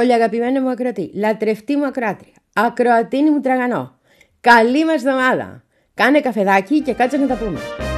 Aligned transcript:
Πολύ 0.00 0.12
αγαπημένη 0.12 0.60
μου 0.60 0.70
ακροατή, 0.70 1.10
λατρευτή 1.14 1.76
μου 1.76 1.86
ακροάτρια, 1.86 2.32
ακροατίνη 2.52 3.30
μου 3.30 3.40
τραγανό. 3.40 3.98
Καλή 4.40 4.84
μας 4.84 4.94
εβδομάδα. 4.94 5.64
Κάνε 5.94 6.20
καφεδάκι 6.20 6.80
και 6.80 6.92
κάτσε 6.92 7.16
να 7.16 7.26
τα 7.26 7.34
πούμε. 7.34 7.89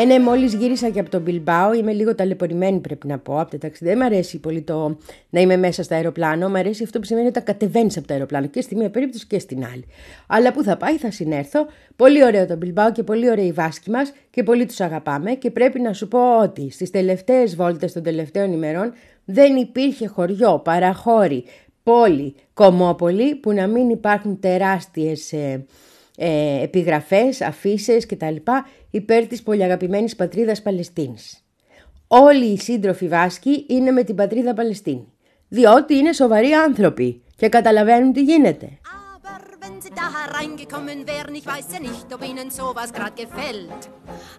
Ε, 0.00 0.04
ναι, 0.04 0.18
μόλις 0.18 0.54
γύρισα 0.54 0.88
και 0.88 1.00
από 1.00 1.10
τον 1.10 1.20
Μπιλμπάο, 1.20 1.74
είμαι 1.74 1.92
λίγο 1.92 2.14
ταλαιπωρημένη 2.14 2.78
πρέπει 2.78 3.06
να 3.06 3.18
πω 3.18 3.40
από 3.40 3.50
τα 3.50 3.58
ταξίδια. 3.58 3.94
Δεν 3.94 4.02
μου 4.02 4.14
αρέσει 4.14 4.38
πολύ 4.38 4.62
το 4.62 4.98
να 5.30 5.40
είμαι 5.40 5.56
μέσα 5.56 5.82
στο 5.82 5.94
αεροπλάνο. 5.94 6.48
Μου 6.48 6.56
αρέσει 6.56 6.82
αυτό 6.82 6.98
που 6.98 7.04
σημαίνει 7.04 7.26
ότι 7.26 7.40
κατεβαίνεις 7.40 7.96
από 7.96 8.06
το 8.06 8.12
αεροπλάνο 8.14 8.46
και 8.46 8.60
στη 8.60 8.76
μία 8.76 8.90
περίπτωση 8.90 9.26
και 9.26 9.38
στην 9.38 9.64
άλλη. 9.64 9.84
Αλλά 10.26 10.52
που 10.52 10.62
θα 10.62 10.76
πάει, 10.76 10.96
θα 10.96 11.10
συνέρθω. 11.10 11.66
Πολύ 11.96 12.24
ωραίο 12.24 12.46
το 12.46 12.56
Μπιλμπάο 12.56 12.92
και 12.92 13.02
πολύ 13.02 13.30
ωραία 13.30 13.44
η 13.44 13.52
βάσκη 13.52 13.90
μας 13.90 14.12
και 14.30 14.42
πολύ 14.42 14.66
τους 14.66 14.80
αγαπάμε. 14.80 15.34
Και 15.34 15.50
πρέπει 15.50 15.80
να 15.80 15.92
σου 15.92 16.08
πω 16.08 16.42
ότι 16.42 16.70
στις 16.70 16.90
τελευταίες 16.90 17.56
βόλτες 17.56 17.92
των 17.92 18.02
τελευταίων 18.02 18.52
ημερών 18.52 18.92
δεν 19.24 19.56
υπήρχε 19.56 20.06
χωριό, 20.06 20.58
παραχώρη, 20.64 21.44
πόλη, 21.82 22.34
κομμόπολη 22.54 23.34
που 23.34 23.52
να 23.52 23.66
μην 23.66 23.90
υπάρχουν 23.90 24.40
τεράστιες 24.40 25.32
ε, 25.32 25.64
ε, 26.22 26.62
επιγραφές, 26.62 27.40
αφήσεις 27.40 28.06
κτλ. 28.06 28.36
Υπέρ 28.90 29.26
της 29.26 29.42
πολυαγαπημένης 29.42 30.16
πατρίδας 30.16 30.62
Παλαιστίνης. 30.62 31.44
Όλοι 32.06 32.44
οι 32.44 32.58
σύντροφοι 32.58 33.08
Βάσκοι 33.08 33.66
είναι 33.68 33.90
με 33.90 34.02
την 34.02 34.14
πατρίδα 34.14 34.54
Παλαιστίνη, 34.54 35.12
διότι 35.48 35.94
είναι 35.94 36.12
σοβαροί 36.12 36.52
άνθρωποι 36.52 37.22
και 37.36 37.48
καταλαβαίνουν 37.48 38.12
τι 38.12 38.22
γίνεται. 38.22 38.78
Sie 39.80 39.90
da 39.90 40.12
hereingekommen 40.12 41.06
wären, 41.06 41.34
ich 41.34 41.46
weiß 41.46 41.72
ja 41.72 41.80
nicht, 41.80 42.12
ob 42.12 42.22
ihnen 42.22 42.50
sowas 42.50 42.92
grad 42.92 43.16
gefällt. 43.16 43.90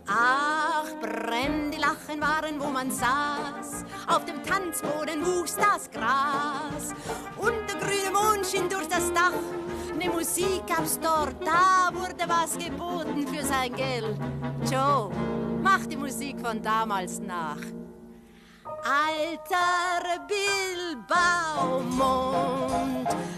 Ach, 0.08 0.86
brenn, 1.02 1.72
die 1.72 1.78
Lachen 1.78 2.22
waren, 2.22 2.59
wo 2.59 2.67
man 2.67 2.92
saß, 2.92 3.86
auf 4.08 4.25
dem 4.25 4.44
Tanzboden 4.44 5.25
wuchs 5.25 5.56
das 5.56 5.89
Gras 5.89 6.94
und 7.38 7.56
der 7.69 7.80
grüne 7.80 8.12
Mond 8.12 8.45
schien 8.45 8.69
durch 8.69 8.88
das 8.88 9.12
Dach 9.14 9.34
Ne 10.02 10.09
Musik 10.09 10.66
gab's 10.66 11.00
dort, 11.00 11.36
da 11.45 11.94
wurde 11.94 12.28
was 12.28 12.58
geboten 12.58 13.28
für 13.28 13.45
sein 13.45 13.72
Geld. 13.75 14.17
Joe, 14.72 15.12
mach 15.62 15.86
die 15.86 15.97
Musik 15.97 16.39
von 16.39 16.59
damals 16.59 17.19
nach. 17.19 17.81
Alter 18.84 20.20
Bilbaumond, 20.28 21.08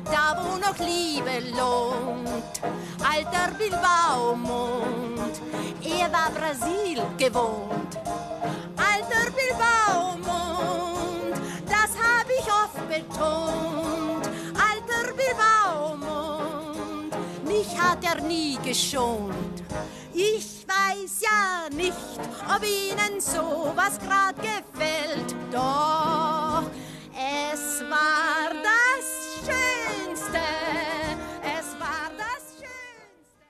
da 0.05 0.35
wo 0.37 0.57
noch 0.57 0.77
Liebe 0.79 1.41
lohnt. 1.57 2.61
Alter 3.03 3.51
Bilbaumond, 3.57 5.41
er 5.83 6.11
war 6.11 6.31
Brasil 6.31 7.01
gewohnt. 7.17 7.97
Alter 8.77 9.31
Bilbaumond, 9.37 11.35
das 11.67 11.91
hab 12.01 12.27
ich 12.29 12.47
oft 12.47 12.87
betont. 12.87 14.25
Alter 14.55 15.13
Bilbaumond 15.13 15.63
mich 17.53 17.77
hat 17.79 18.03
er 18.03 18.21
nie 18.21 18.57
geschont. 18.63 19.63
Ich 20.13 20.52
weiß 20.73 21.13
ja 21.29 21.41
nicht, 21.81 22.19
ob 22.53 22.61
Ihnen 22.81 23.13
sowas 23.33 23.93
grad 24.05 24.35
gefällt, 24.49 25.29
doch 25.57 26.65
es 27.51 27.63
war 27.93 28.45
das 28.69 29.05
Schönste, 29.45 30.45
es 31.57 31.67
war 31.83 32.05
das 32.23 32.43
Schönste. 32.59 33.47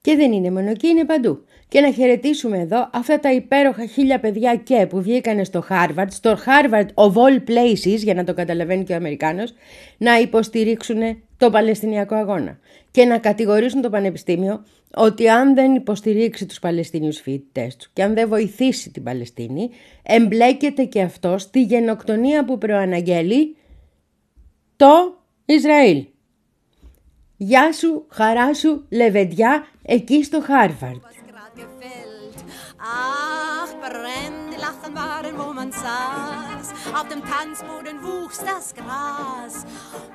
Και 0.00 0.16
δεν 0.16 0.32
είναι 0.32 0.50
μόνο 0.50 0.70
εκεί, 0.70 0.88
είναι 0.88 1.04
παντού. 1.04 1.44
Και 1.68 1.80
να 1.80 1.92
χαιρετήσουμε 1.92 2.58
εδώ 2.58 2.90
αυτά 2.92 3.20
τα 3.20 3.32
υπέροχα 3.32 3.86
χίλια 3.86 4.20
παιδιά 4.20 4.56
και 4.56 4.86
που 4.86 5.02
βγήκανε 5.02 5.44
στο 5.44 5.64
Harvard, 5.68 6.06
στο 6.08 6.38
Harvard 6.46 6.86
of 6.94 7.12
all 7.12 7.50
places, 7.50 7.98
για 7.98 8.14
να 8.14 8.24
το 8.24 8.34
καταλαβαίνει 8.34 8.84
και 8.84 8.92
ο 8.92 8.96
Αμερικάνος, 8.96 9.54
να 9.98 10.18
υποστηρίξουν 10.18 11.22
το 11.38 11.50
Παλαιστινιακό 11.50 12.14
αγώνα 12.14 12.58
και 12.90 13.04
να 13.04 13.18
κατηγορήσουν 13.18 13.80
το 13.80 13.90
Πανεπιστήμιο 13.90 14.64
ότι 14.94 15.28
αν 15.28 15.54
δεν 15.54 15.74
υποστηρίξει 15.74 16.46
τους 16.46 16.58
Παλαιστίνιους 16.58 17.20
φοιτητές 17.20 17.76
του 17.76 17.90
και 17.92 18.02
αν 18.02 18.14
δεν 18.14 18.28
βοηθήσει 18.28 18.90
την 18.90 19.02
Παλαιστίνη, 19.02 19.70
εμπλέκεται 20.02 20.84
και 20.84 21.02
αυτός 21.02 21.42
στη 21.42 21.62
γενοκτονία 21.62 22.44
που 22.44 22.58
προαναγγέλει 22.58 23.56
το 24.76 25.22
Ισραήλ. 25.44 26.06
Γεια 27.36 27.72
σου, 27.72 28.06
χαρά 28.08 28.54
σου, 28.54 28.86
λεβεντιά, 28.88 29.66
εκεί 29.82 30.24
στο 30.24 30.40
Χάρβαρντ. 30.40 31.00
Waren, 35.08 35.38
wo 35.38 35.54
man 35.54 35.72
saß. 35.72 36.92
Auf 36.94 37.08
dem 37.08 37.22
Tanzboden 37.24 38.02
wuchs 38.02 38.40
das 38.44 38.74
Gras. 38.74 39.64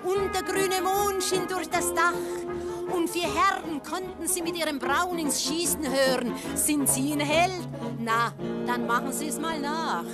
Und 0.04 0.36
der 0.36 0.44
grüne 0.44 0.82
Mond 0.84 1.24
schien 1.24 1.48
durch 1.48 1.68
das 1.68 1.92
Dach. 1.96 2.14
Und 2.96 3.10
vier 3.10 3.28
Herren 3.28 3.82
konnten 3.82 4.28
sie 4.28 4.44
mit 4.44 4.56
ihren 4.56 4.78
Brownings 4.78 5.42
schießen 5.42 5.84
hören. 5.84 6.36
Sind 6.54 6.88
sie 6.88 7.12
ein 7.14 7.22
Held? 7.22 7.68
Na, 8.00 8.34
dann 8.68 8.86
machen 8.86 9.12
sie 9.12 9.30
es 9.30 9.40
mal 9.40 9.60
nach. 9.60 10.06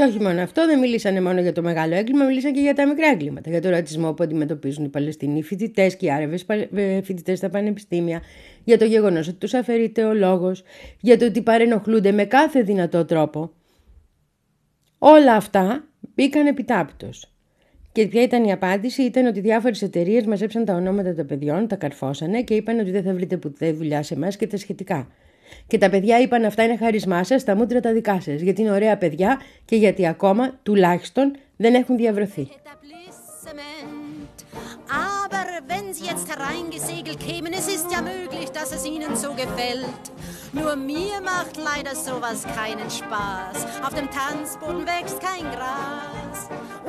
Και 0.00 0.06
όχι 0.06 0.20
μόνο 0.20 0.42
αυτό, 0.42 0.66
δεν 0.66 0.78
μιλήσανε 0.78 1.20
μόνο 1.20 1.40
για 1.40 1.52
το 1.52 1.62
μεγάλο 1.62 1.94
έγκλημα, 1.94 2.24
μιλήσαν 2.24 2.52
και 2.52 2.60
για 2.60 2.74
τα 2.74 2.88
μικρά 2.88 3.08
έγκληματα. 3.08 3.50
Για 3.50 3.60
το 3.60 3.68
ρατσισμό 3.68 4.12
που 4.12 4.22
αντιμετωπίζουν 4.22 4.84
οι 4.84 4.88
Παλαιστινοί 4.88 5.42
φοιτητές 5.42 5.96
και 5.96 6.06
οι 6.06 6.10
Άραβες 6.10 6.44
ε, 6.74 7.02
φοιτητές 7.02 7.38
στα 7.38 7.48
πανεπιστήμια, 7.48 8.22
για 8.64 8.78
το 8.78 8.84
γεγονός 8.84 9.28
ότι 9.28 9.36
τους 9.36 9.54
αφαιρείται 9.54 10.04
ο 10.04 10.14
λόγος, 10.14 10.62
για 11.00 11.18
το 11.18 11.24
ότι 11.24 11.42
παρενοχλούνται 11.42 12.12
με 12.12 12.24
κάθε 12.24 12.62
δυνατό 12.62 13.04
τρόπο. 13.04 13.52
Όλα 14.98 15.34
αυτά 15.34 15.84
μπήκαν 16.14 16.46
επιτάπητος. 16.46 17.32
Και 17.92 18.06
ποια 18.06 18.22
ήταν 18.22 18.44
η 18.44 18.52
απάντηση, 18.52 19.02
ήταν 19.02 19.26
ότι 19.26 19.40
διάφορες 19.40 19.82
εταιρείες 19.82 20.26
μαζέψαν 20.26 20.64
τα 20.64 20.74
ονόματα 20.74 21.14
των 21.14 21.26
παιδιών, 21.26 21.68
τα 21.68 21.76
καρφώσανε 21.76 22.42
και 22.42 22.54
είπαν 22.54 22.78
ότι 22.78 22.90
δεν 22.90 23.02
θα 23.02 23.12
βρείτε 23.12 23.36
ποτέ 23.36 23.72
δουλειά 23.72 24.02
σε 24.02 24.14
εμάς 24.14 24.36
και 24.36 24.46
τα 24.46 24.56
σχετικά. 24.56 25.08
Και 25.66 25.78
τα 25.78 25.90
παιδιά 25.90 26.20
είπαν 26.20 26.44
αυτά 26.44 26.62
είναι 26.62 26.76
χαρισμά 26.76 27.24
σα, 27.24 27.42
τα 27.42 27.56
μούτρα 27.56 27.80
τα 27.80 27.92
δικά 27.92 28.20
σα, 28.20 28.34
γιατί 28.34 28.60
είναι 28.60 28.70
ωραία 28.70 28.96
παιδιά 28.96 29.40
και 29.64 29.76
γιατί 29.76 30.06
ακόμα 30.06 30.58
τουλάχιστον 30.62 31.36
δεν 31.56 31.74
έχουν 31.74 31.96
διαβρωθεί. 31.96 32.48
Aber 35.30 35.46
wenn 35.68 35.94
sie 35.94 36.06
jetzt 36.06 36.28
hereingesegelt 36.34 37.20
kämen, 37.20 37.52
es 37.52 37.68
ist 37.68 37.88
ja 37.92 38.02
möglich, 38.02 38.50
dass 38.50 38.72
es 38.72 38.84
ihnen 38.84 39.14
so 39.16 39.30
gefällt. 39.34 40.04
Nur 40.52 40.74
mir 40.74 41.20
macht 41.20 41.56
leider 41.56 41.94
sowas 41.94 42.44
keinen 42.58 42.90
Spaß. 42.90 43.56
Auf 43.86 43.94
dem 43.94 44.08
Tanzboden 44.10 44.84
wächst 44.86 45.20
kein 45.20 45.46
Gras. 45.54 46.38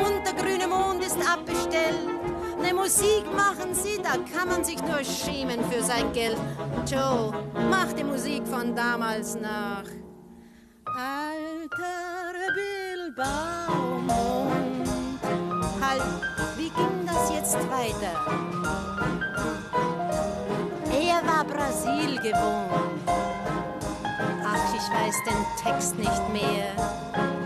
Und 0.05 0.21
der 0.25 0.33
grüne 0.41 0.67
Mond 0.67 1.03
ist 1.05 1.17
abbestellt. 1.33 2.30
Ne 2.61 2.73
Musik 2.73 3.25
machen 3.35 3.73
sie, 3.73 3.99
da 4.01 4.17
kann 4.33 4.47
man 4.49 4.63
sich 4.63 4.81
nur 4.83 5.03
schämen 5.03 5.59
für 5.71 5.81
sein 5.81 6.11
Geld. 6.13 6.37
Joe, 6.85 7.33
mach 7.69 7.91
die 7.93 8.03
Musik 8.03 8.47
von 8.47 8.75
damals 8.75 9.35
nach. 9.35 9.83
Alter 10.85 12.53
Bilbao. 12.53 14.51
Halt, 15.81 16.03
wie 16.57 16.69
ging 16.69 17.05
das 17.05 17.31
jetzt 17.33 17.55
weiter? 17.69 18.15
Er 20.91 21.25
war 21.27 21.43
Brasil 21.45 22.17
gewohnt. 22.17 23.01
Ach, 24.45 24.75
ich 24.75 24.87
weiß 24.93 25.15
den 25.25 25.45
Text 25.63 25.97
nicht 25.97 26.29
mehr. 26.31 27.40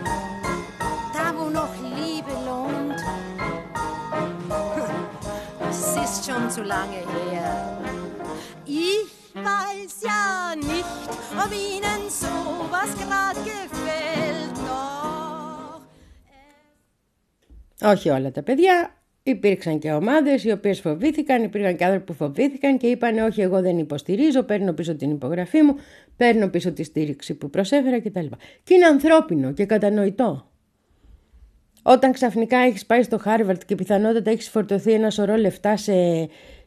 Ist 6.16 6.24
schon 6.30 6.44
zu 6.56 6.62
lange 6.74 7.00
her. 7.14 7.50
Ich 8.84 9.10
weiß 9.48 9.94
ja 10.10 10.24
nicht, 10.72 11.08
ob 11.42 11.50
Ihnen 11.68 12.02
sowas 12.22 12.90
grad 13.02 13.36
gefällt, 13.50 14.56
doch... 14.66 15.80
Όχι 17.82 18.08
όλα 18.08 18.30
τα 18.30 18.42
παιδιά, 18.42 18.94
υπήρξαν 19.22 19.78
και 19.78 19.92
ομάδες 19.92 20.44
οι 20.44 20.50
οποίες 20.50 20.80
φοβήθηκαν, 20.80 21.42
υπήρχαν 21.42 21.76
και 21.76 21.84
άνθρωποι 21.84 22.06
που 22.06 22.12
φοβήθηκαν 22.12 22.78
και 22.78 22.86
είπαν 22.86 23.18
όχι 23.18 23.40
εγώ 23.40 23.60
δεν 23.60 23.78
υποστηρίζω, 23.78 24.42
παίρνω 24.42 24.72
πίσω 24.72 24.94
την 24.94 25.10
υπογραφή 25.10 25.62
μου, 25.62 25.76
παίρνω 26.16 26.48
πίσω 26.48 26.72
τη 26.72 26.82
στήριξη 26.82 27.34
που 27.34 27.50
προσέφερα 27.50 28.00
κτλ. 28.00 28.26
Και 28.62 28.74
είναι 28.74 28.86
ανθρώπινο 28.86 29.52
και 29.52 29.66
κατανοητό. 29.66 30.50
Όταν 31.88 32.12
ξαφνικά 32.12 32.58
έχεις 32.58 32.86
πάει 32.86 33.02
στο 33.02 33.18
Χάρβαρντ 33.18 33.62
και 33.66 33.74
πιθανότατα 33.74 34.30
έχεις 34.30 34.48
φορτωθεί 34.48 34.92
ένα 34.92 35.10
σωρό 35.10 35.36
λεφτά 35.36 35.76
σε, 35.76 35.92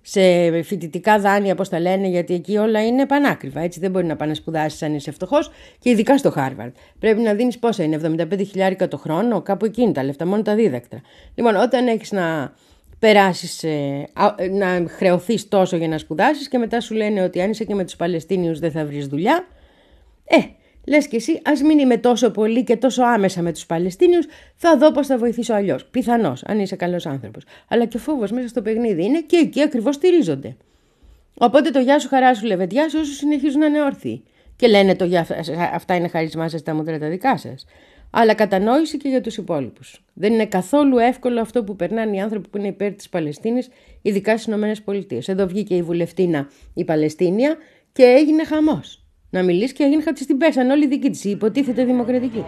σε 0.01 0.21
φοιτητικά 0.62 1.19
δάνεια, 1.19 1.54
όπως 1.54 1.68
τα 1.68 1.80
λένε, 1.80 2.07
γιατί 2.07 2.33
εκεί 2.33 2.57
όλα 2.57 2.86
είναι 2.86 3.06
πανάκριβα. 3.06 3.62
Έτσι 3.62 3.80
δεν 3.80 3.92
μπορείς 3.92 4.06
να 4.06 4.16
πας 4.16 4.30
να 4.30 4.36
σπουδάσεις 4.36 4.81
αν 4.81 4.95
είσαι 4.95 5.12
φτωχός 5.12 5.51
και 5.80 5.89
ειδικά 5.89 6.18
στο 6.18 6.31
Χάρβαρντ. 6.31 6.75
Πρέπει 7.00 7.21
να 7.21 7.33
δίνεις 7.33 7.60
πόσα 7.60 7.83
είναι, 7.83 8.00
75.000 8.04 8.88
το 8.89 8.98
χρόνο, 8.98 9.42
κάπου 9.42 9.66
εκεί 9.66 9.81
είναι 9.81 9.92
τα 9.92 10.04
λεφτά, 10.04 10.25
μόνο 10.25 10.42
τα 10.42 10.56
δίδακτρα. 10.56 11.01
Λοιπόν, 11.36 11.56
όταν 11.56 11.88
έχεις 11.88 12.12
να 12.12 12.54
περάσεις, 13.00 13.63
ε, 13.63 14.10
να 14.51 14.86
χρεωθείς 14.88 15.48
τόσο 15.48 15.77
για 15.77 15.88
να 15.88 15.98
σπουδάσεις 15.98 16.48
και 16.48 16.57
μετά 16.57 16.81
σου 16.81 16.94
λένε 16.95 17.21
ότι 17.24 17.42
αν 17.42 17.50
είσαι 17.50 17.63
και 17.63 17.75
με 17.75 17.83
τους 17.83 17.95
Παλαιστίνιους 17.95 18.60
δεν 18.60 18.71
θα 18.71 18.86
βρεις 18.86 19.07
δουλειά. 19.07 19.48
Ε, 20.25 20.38
Λες 20.89 21.07
και 21.07 21.15
εσύ, 21.15 21.41
ας 21.44 21.62
μην 21.62 21.80
είμαι 21.80 21.97
τόσο 21.97 22.31
πολύ 22.31 22.63
και 22.63 22.77
τόσο 22.77 23.03
άμεσα 23.03 23.41
με 23.41 23.51
τους 23.53 23.65
Παλαιστίνιους, 23.65 24.25
θα 24.56 24.77
δω 24.77 24.91
πώς 24.91 25.07
θα 25.07 25.18
βοηθήσω 25.18 25.53
αλλιώς. 25.53 25.86
Πιθανώς, 25.86 26.44
αν 26.44 26.59
είσαι 26.59 26.75
καλός 26.75 27.06
άνθρωπος. 27.06 27.44
Αλλά 27.68 27.86
και 27.86 27.97
ο 27.97 28.00
φόβος 28.00 28.31
μέσα 28.31 28.47
στο 28.47 28.62
παιχνίδι 28.62 29.03
είναι 29.06 29.21
και 29.21 29.38
εκεί 29.38 29.62
ακριβώς 29.62 29.95
στηρίζονται. 29.95 30.56
Οπότε 31.38 31.69
το 31.69 31.80
γεια 31.80 32.00
σου, 32.00 32.07
χαρά 32.07 32.33
σου, 32.33 32.45
λεβεντιά 32.45 32.89
σου, 32.89 32.97
όσους 33.00 33.15
συνεχίζουν 33.15 33.59
να 33.59 33.65
είναι 33.65 33.81
όρθιοι. 33.81 34.24
Και 34.56 34.68
λένε 34.68 34.95
το 34.95 35.06
γεια, 35.06 35.27
αυτά 35.74 35.95
είναι 35.95 36.07
χαρισμά 36.07 36.50
σας, 36.50 36.63
τα 36.63 36.74
μούτρα 36.74 37.00
τα 37.00 37.09
δικά 37.09 37.38
σας. 37.38 37.65
Αλλά 38.12 38.33
κατανόηση 38.33 38.97
και 38.97 39.09
για 39.09 39.21
τους 39.21 39.38
υπόλοιπους. 39.38 40.03
Δεν 40.13 40.33
είναι 40.33 40.45
καθόλου 40.45 40.97
εύκολο 40.97 41.42
αυτό 41.42 41.63
που 41.63 41.75
περνάνε 41.75 42.15
οι 42.15 42.19
άνθρωποι 42.19 42.47
που 42.47 42.57
είναι 42.57 42.68
υπέρ 42.68 42.94
της 42.94 43.09
Παλαιστίνης, 43.09 43.69
ειδικά 44.01 44.38
στις 44.38 44.53
ΗΠΑ. 44.53 45.18
Εδώ 45.25 45.47
βγήκε 45.47 45.75
η 45.75 45.81
βουλευτήνα 45.81 46.50
η 46.74 46.83
Παλαιστίνια 46.83 47.57
και 47.92 48.03
έγινε 48.03 48.45
χαμός 48.45 49.03
να 49.30 49.44
μιλήσεις 49.44 49.74
και 49.74 49.84
έγινε 49.84 50.02
χατσί 50.02 50.26
την 50.26 50.38
πέσαν 50.38 50.70
όλοι 50.70 50.88
δική 50.88 51.10
της, 51.10 51.24
υποτίθεται 51.24 51.84
δημοκρατική. 51.84 52.44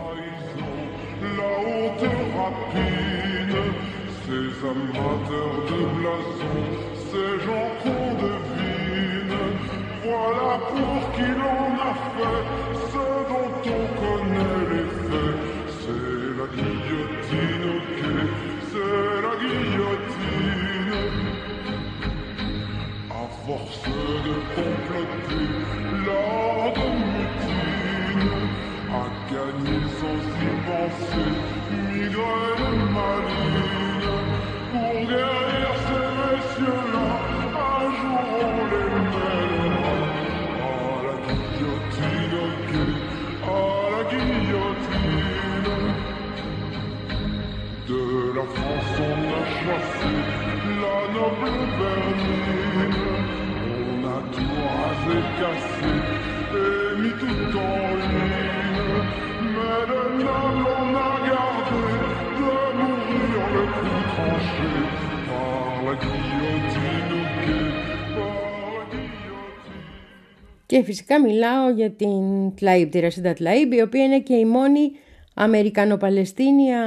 Και 70.65 70.83
φυσικά 70.83 71.21
μιλάω 71.21 71.69
για 71.69 71.91
την 71.91 72.55
Τλαϊμπ, 72.55 72.89
τη 72.89 72.99
Ρασίντα 72.99 73.33
Τλαϊμπ, 73.33 73.73
η 73.73 73.81
οποία 73.81 74.03
είναι 74.03 74.19
και 74.19 74.33
η 74.33 74.45
μόνη 74.45 74.91
Αμερικανο-Παλαιστίνια 75.33 76.81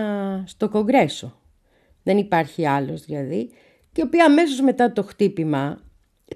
στο 0.47 0.69
Κογκρέσο. 0.69 1.39
Δεν 2.03 2.19
υπάρχει 2.19 2.67
άλλος 2.67 3.05
δηλαδή. 3.05 3.51
Και 3.95 4.01
η 4.01 4.05
οποία 4.07 4.25
αμέσως 4.25 4.61
μετά 4.61 4.93
το 4.93 5.03
χτύπημα 5.03 5.79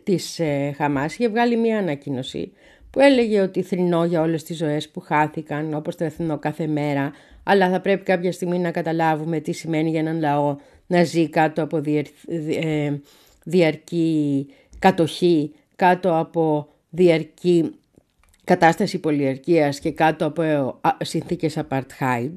της 0.02 0.38
ε, 0.38 0.74
Χαμάς 0.76 1.12
είχε 1.12 1.28
βγάλει 1.28 1.56
μια 1.56 1.78
ανακοίνωση 1.78 2.52
που 2.90 3.00
έλεγε 3.00 3.40
ότι 3.40 3.62
θρυνώ 3.62 4.04
για 4.04 4.20
όλες 4.20 4.42
τις 4.42 4.56
ζωές 4.56 4.88
που 4.88 5.00
χάθηκαν 5.00 5.74
όπως 5.74 5.96
το 5.96 6.38
κάθε 6.40 6.66
μέρα 6.66 7.12
αλλά 7.42 7.70
θα 7.70 7.80
πρέπει 7.80 8.02
κάποια 8.02 8.32
στιγμή 8.32 8.58
να 8.58 8.70
καταλάβουμε 8.70 9.40
τι 9.40 9.52
σημαίνει 9.52 9.90
για 9.90 10.00
έναν 10.00 10.18
λαό 10.20 10.56
να 10.86 11.04
ζει 11.04 11.28
κάτω 11.28 11.62
από 11.62 11.82
ε, 12.26 12.92
διαρκή 13.44 14.46
κατοχή, 14.78 15.54
κάτω 15.76 16.18
από 16.18 16.68
διαρκή 16.90 17.74
κατάσταση 18.44 18.98
πολιαρκίας 18.98 19.80
και 19.80 19.90
κάτω 19.90 20.26
από 20.26 20.42
ε, 20.42 21.04
συνθήκες 21.04 21.58
apartheid 21.58 22.34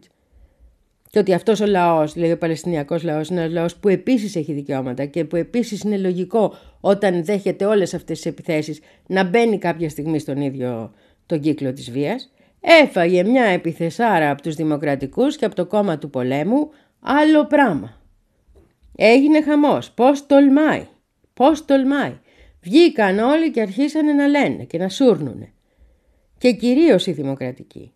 και 1.12 1.19
ότι 1.19 1.34
αυτός 1.34 1.60
ο 1.60 1.66
λαός, 1.66 2.13
δηλαδή 2.13 2.31
ο 2.31 2.38
Παλαιστινιακός 2.38 3.04
λαός, 3.04 3.30
είναι 3.30 3.40
ένας 3.40 3.54
λαός 3.54 3.75
που 3.75 3.88
επίσης 3.90 4.36
έχει 4.36 4.54
δικαιώματα 4.54 5.06
και 5.06 5.25
που 5.25 5.36
επίσης 5.36 5.81
είναι 5.81 5.98
λογικό 5.98 6.56
όταν 6.80 7.25
δέχεται 7.25 7.65
όλες 7.65 7.94
αυτές 7.94 8.18
τις 8.18 8.32
επιθέσεις 8.32 8.80
να 9.08 9.24
μπαίνει 9.24 9.58
κάποια 9.58 9.89
στιγμή 9.89 10.20
στον 10.20 10.41
ίδιο 10.41 10.94
τον 11.25 11.39
κύκλο 11.39 11.74
της 11.74 11.91
βίας, 11.91 12.32
έφαγε 12.60 13.24
μια 13.24 13.44
επιθεσάρα 13.44 14.30
από 14.30 14.41
τους 14.41 14.56
δημοκρατικούς 14.56 15.36
και 15.36 15.46
από 15.46 15.56
το 15.56 15.65
κόμμα 15.65 15.98
του 15.98 16.10
πολέμου 16.10 16.70
άλλο 17.00 17.46
πράγμα. 17.46 18.01
Έγινε 18.96 19.41
χαμός. 19.41 19.91
Πώς 19.91 20.25
τολμάει. 20.25 20.88
Πώς 21.34 21.65
τολμάει. 21.65 22.20
Βγήκαν 22.62 23.20
όλοι 23.20 23.51
και 23.51 23.62
αρχίσανε 23.62 24.13
να 24.13 24.27
λένε 24.27 24.63
και 24.63 24.77
να 24.77 24.89
σούρνουνε. 24.89 25.51
Και 26.38 26.51
κυρίως 26.51 27.08
οι 27.08 27.12
δημοκρατικοί. 27.12 27.94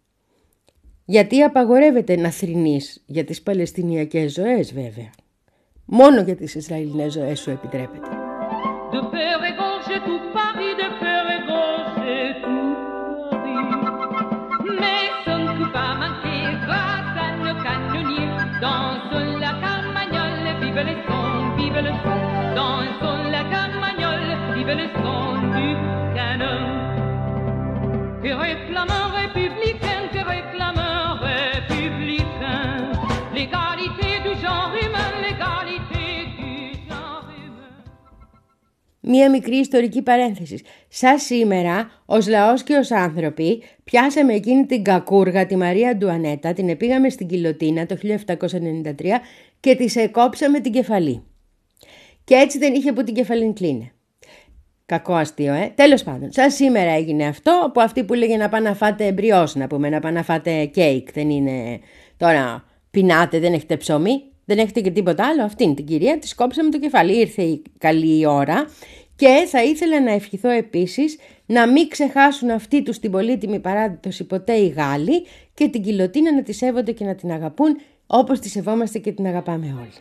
Γιατί 1.06 1.42
απαγορεύεται 1.42 2.16
να 2.16 2.30
θρυνείς 2.30 3.04
για 3.06 3.24
τις 3.24 3.42
Παλαιστινιακές 3.42 4.34
ζωές 4.34 4.74
βέβαια. 4.74 5.10
Μόνο 5.86 6.22
για 6.22 6.36
τις 6.36 6.56
Ισραηλινές 6.56 7.14
ζωές 7.14 7.40
σου 7.40 7.50
επιτρέπεται. 7.50 8.10
De 8.92 9.02
peur 9.14 9.40
égorger 9.52 10.00
tout 10.08 10.24
Paris, 10.36 10.74
de 10.82 10.88
peur 11.02 11.26
Μία 39.08 39.30
μικρή 39.30 39.56
ιστορική 39.56 40.02
παρένθεση. 40.02 40.60
Σα 40.88 41.18
σήμερα, 41.18 41.90
ως 42.06 42.28
λαός 42.28 42.64
και 42.64 42.76
ως 42.76 42.92
άνθρωποι, 42.92 43.64
πιάσαμε 43.84 44.34
εκείνη 44.34 44.66
την 44.66 44.84
κακούργα, 44.84 45.46
τη 45.46 45.56
Μαρία 45.56 45.90
Αντουανέτα, 45.90 46.54
την 46.54 46.70
επήγαμε 46.70 47.10
στην 47.10 47.28
Κιλωτίνα 47.28 47.86
το 47.86 47.98
1793 48.02 49.22
και 49.60 49.76
τη 49.76 50.00
εκόψαμε 50.00 50.60
την 50.60 50.72
κεφαλή. 50.72 51.24
Και 52.24 52.36
έτσι 52.36 52.58
δεν 52.58 52.74
είχε 52.74 52.92
που 52.92 53.04
την 53.04 53.14
κεφαλή 53.14 53.54
κλείνε. 53.54 53.92
Κακό 54.86 55.14
αστείο, 55.14 55.54
ε. 55.54 55.72
Τέλος 55.76 56.04
πάντων, 56.04 56.32
σαν 56.32 56.52
σήμερα 56.52 56.92
έγινε 56.92 57.26
αυτό, 57.28 57.62
από 57.66 57.82
αυτή 57.82 58.04
που 58.04 58.14
λέγε 58.14 58.38
να 58.38 58.50
πάνε 58.50 58.70
να 58.70 58.76
φάτε 58.76 59.12
μπριό, 59.12 59.48
να 59.54 59.68
πούμε, 59.68 59.90
να 59.90 60.00
πάνε 60.00 60.18
να 60.18 60.24
φάτε 60.24 60.66
κέικ. 60.66 61.12
Δεν 61.12 61.30
είναι 61.30 61.80
τώρα 62.18 62.64
πεινάτε, 62.92 63.40
δεν 63.40 63.54
έχετε 63.54 63.78
ψωμί. 63.78 64.24
Δεν 64.46 64.58
έχετε 64.58 64.82
και 64.82 64.92
τίποτα 64.92 65.28
άλλο. 65.28 65.44
Αυτήν 65.44 65.76
την 65.76 65.86
κυρία 65.86 66.20
τη 66.20 66.36
κόψαμε 66.36 66.70
το 66.70 66.80
κεφάλι. 66.80 67.20
Ήρθε 67.20 67.42
η 67.42 67.62
καλή 67.78 68.26
ώρα 68.26 68.66
και 69.16 69.48
θα 69.48 69.64
ήθελα 69.64 70.02
να 70.02 70.12
ευχηθώ 70.12 70.50
επίσης 70.50 71.18
να 71.46 71.68
μην 71.68 71.88
ξεχάσουν 71.90 72.50
αυτή 72.50 72.84
τους 72.84 73.00
την 73.00 73.12
πολύτιμη 73.12 73.60
παράδοση 73.60 74.24
ποτέ 74.24 74.54
οι 74.54 74.68
Γάλλοι 74.68 75.26
και 75.54 75.68
την 75.68 75.84
κοιλωτίνα 75.84 76.34
να 76.34 76.44
τη 76.44 76.54
σέβονται 76.54 76.92
και 76.92 77.06
να 77.06 77.16
την 77.16 77.32
αγαπούν 77.32 77.78
όπως 78.08 78.40
τη 78.40 78.50
σεβόμαστε 78.50 79.00
και 79.00 79.12
την 79.12 79.26
αγαπάμε 79.26 79.66
όλοι. 79.66 79.94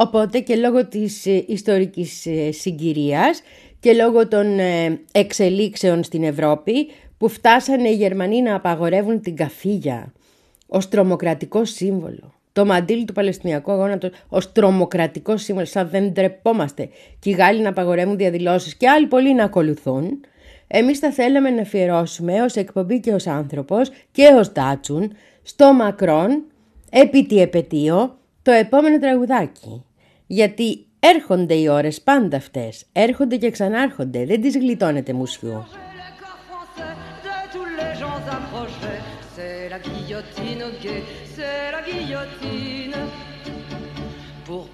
Οπότε 0.00 0.38
και 0.38 0.56
λόγω 0.56 0.86
της 0.86 1.26
ε, 1.26 1.44
ιστορικής 1.46 2.26
ε, 2.26 2.52
συγκυρίας 2.52 3.42
και 3.80 3.92
λόγω 3.92 4.28
των 4.28 4.58
ε, 4.58 5.00
εξελίξεων 5.12 6.04
στην 6.04 6.22
Ευρώπη 6.22 6.72
που 7.18 7.28
φτάσανε 7.28 7.88
οι 7.88 7.94
Γερμανοί 7.94 8.42
να 8.42 8.54
απαγορεύουν 8.54 9.20
την 9.20 9.36
καφίγια 9.36 10.12
ως 10.66 10.88
τρομοκρατικό 10.88 11.64
σύμβολο. 11.64 12.32
Το 12.52 12.66
μαντίλι 12.66 13.04
του 13.04 13.12
Παλαιστινιακού 13.12 13.72
αγώνα 13.72 13.98
ως 14.28 14.52
τρομοκρατικό 14.52 15.36
σύμβολο, 15.36 15.66
σαν 15.66 15.88
δεν 15.88 16.14
τρεπόμαστε. 16.14 16.88
Και 17.18 17.30
οι 17.30 17.32
Γάλλοι 17.32 17.60
να 17.60 17.68
απαγορεύουν 17.68 18.16
διαδηλώσεις 18.16 18.74
και 18.74 18.88
άλλοι 18.88 19.06
πολλοί 19.06 19.34
να 19.34 19.44
ακολουθούν. 19.44 20.20
Εμείς 20.66 20.98
θα 20.98 21.10
θέλαμε 21.10 21.50
να 21.50 21.60
αφιερώσουμε 21.60 22.42
ως 22.42 22.54
εκπομπή 22.56 23.00
και 23.00 23.12
ως 23.12 23.26
άνθρωπος 23.26 23.90
και 24.10 24.26
ως 24.38 24.52
Ντάτσουν 24.52 25.12
στο 25.42 25.72
Μακρόν 25.72 26.42
επί 26.90 27.26
τη 27.26 27.40
επαιτίο 27.40 28.18
το 28.42 28.50
επόμενο 28.50 28.98
τραγουδάκι. 28.98 29.82
Γιατί 30.30 30.86
έρχονται 30.98 31.54
οι 31.54 31.68
ώρες 31.68 32.00
πάντα 32.00 32.36
αυτές, 32.36 32.84
έρχονται 32.92 33.36
και 33.36 33.50
ξανάρχονται, 33.50 34.24
δεν 34.24 34.40
τις 34.40 34.56
γλιτώνεται 34.56 35.12
μουσιού. 35.12 35.66
Pour 38.50 38.68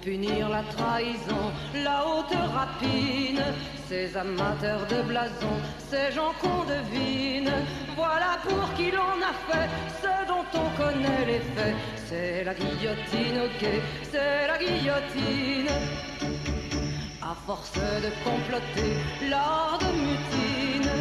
punir 0.05 0.47
la 0.49 0.61
trahison, 0.77 1.45
la 1.83 2.05
haute 2.05 2.37
rapine, 2.53 3.43
ces 3.89 4.15
amateurs 4.15 4.85
de 4.85 5.01
blason, 5.01 5.55
ces 5.89 6.11
gens 6.11 6.33
qu'on 6.39 6.63
devine, 6.75 7.51
voilà 7.95 8.37
pour 8.47 8.71
qui 8.75 8.91
l'on 8.91 9.17
a 9.31 9.33
fait 9.47 9.67
ce 10.03 10.13
dont 10.31 10.47
on 10.63 10.69
connaît 10.81 11.25
les 11.25 11.43
faits. 11.53 11.75
C'est 12.07 12.43
la 12.43 12.53
guillotine, 12.53 13.37
ok, 13.47 13.63
c'est 14.11 14.47
la 14.47 14.57
guillotine. 14.59 15.73
À 17.31 17.35
force 17.47 17.73
de 18.05 18.11
comploter 18.23 18.93
lors 19.27 19.79
de 19.85 19.91
mutine, 20.05 20.91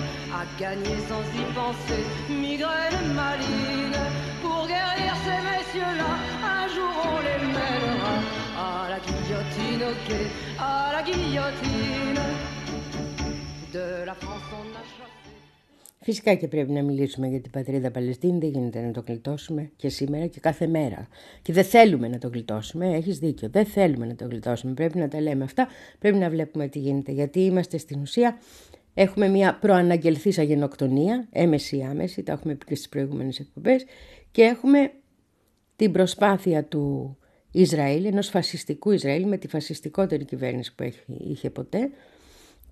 à 0.40 0.42
gagner 0.58 0.98
sans 1.08 1.24
y 1.42 1.44
penser, 1.60 2.04
migraine 2.30 3.12
maline. 3.14 4.00
Pour 4.40 4.66
guérir 4.66 5.12
ces 5.26 5.40
messieurs-là, 5.50 6.12
un 6.56 6.68
jour 6.74 6.94
on 7.12 7.20
les 7.28 7.53
à 8.64 8.88
la 8.92 8.98
guillotine, 9.06 9.82
ok, 9.92 10.08
à 10.68 10.72
la 10.96 11.02
guillotine. 11.08 12.22
De 13.74 13.86
la 14.08 14.14
France 14.22 14.48
on 14.60 14.68
a 14.80 14.84
chassé. 14.94 15.12
Φυσικά 16.00 16.34
και 16.34 16.48
πρέπει 16.48 16.72
να 16.72 16.82
μιλήσουμε 16.82 17.28
για 17.28 17.40
την 17.40 17.50
πατρίδα 17.50 17.90
Παλαιστίνη, 17.90 18.38
δεν 18.38 18.48
γίνεται 18.48 18.80
να 18.80 18.92
το 18.92 19.04
γλιτώσουμε 19.06 19.70
και 19.76 19.88
σήμερα 19.88 20.26
και 20.26 20.40
κάθε 20.40 20.66
μέρα. 20.66 21.08
Και 21.42 21.52
δεν 21.52 21.64
θέλουμε 21.64 22.08
να 22.08 22.18
το 22.18 22.28
γλιτώσουμε, 22.28 22.96
έχεις 22.96 23.18
δίκιο, 23.18 23.48
δεν 23.48 23.66
θέλουμε 23.66 24.06
να 24.06 24.14
το 24.14 24.24
γλιτώσουμε, 24.24 24.72
πρέπει 24.72 24.98
να 24.98 25.08
τα 25.08 25.20
λέμε 25.20 25.44
αυτά, 25.44 25.68
πρέπει 25.98 26.16
να 26.16 26.30
βλέπουμε 26.30 26.68
τι 26.68 26.78
γίνεται, 26.78 27.12
γιατί 27.12 27.40
είμαστε 27.40 27.78
στην 27.78 28.00
ουσία, 28.00 28.38
έχουμε 28.94 29.28
μια 29.28 29.58
προαναγγελθήσα 29.60 30.42
γενοκτονία, 30.42 31.26
έμεση 31.30 31.76
ή 31.76 31.82
άμεση, 31.82 32.22
τα 32.22 32.32
έχουμε 32.32 32.54
πει 32.54 32.64
και 32.64 32.74
στις 32.74 32.88
προηγούμενες 32.88 33.38
εκπομπές, 33.38 33.84
και 34.30 34.42
έχουμε 34.42 34.92
την 35.76 35.92
προσπάθεια 35.92 36.64
του 36.64 37.16
Ισραήλ, 37.56 38.04
ενός 38.04 38.28
φασιστικού 38.28 38.90
Ισραήλ 38.90 39.26
με 39.26 39.36
τη 39.36 39.48
φασιστικότερη 39.48 40.24
κυβέρνηση 40.24 40.74
που 40.74 40.92
είχε 41.06 41.50
ποτέ, 41.50 41.90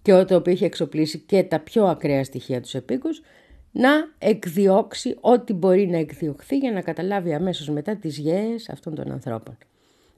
και 0.03 0.25
το 0.25 0.37
οποίο 0.37 0.53
είχε 0.53 0.65
εξοπλίσει 0.65 1.19
και 1.19 1.43
τα 1.43 1.61
πιο 1.61 1.85
ακραία 1.85 2.25
στοιχεία 2.25 2.61
τους 2.61 2.75
επίκους, 2.75 3.23
να 3.73 3.91
εκδιώξει 4.19 5.17
ό,τι 5.21 5.53
μπορεί 5.53 5.87
να 5.87 5.97
εκδιωχθεί 5.99 6.59
για 6.59 6.73
να 6.73 6.81
καταλάβει 6.81 7.35
αμέσως 7.35 7.69
μετά 7.69 7.97
τις 7.97 8.19
γέες 8.19 8.69
αυτών 8.69 8.95
των 8.95 9.13
ανθρώπων, 9.13 9.59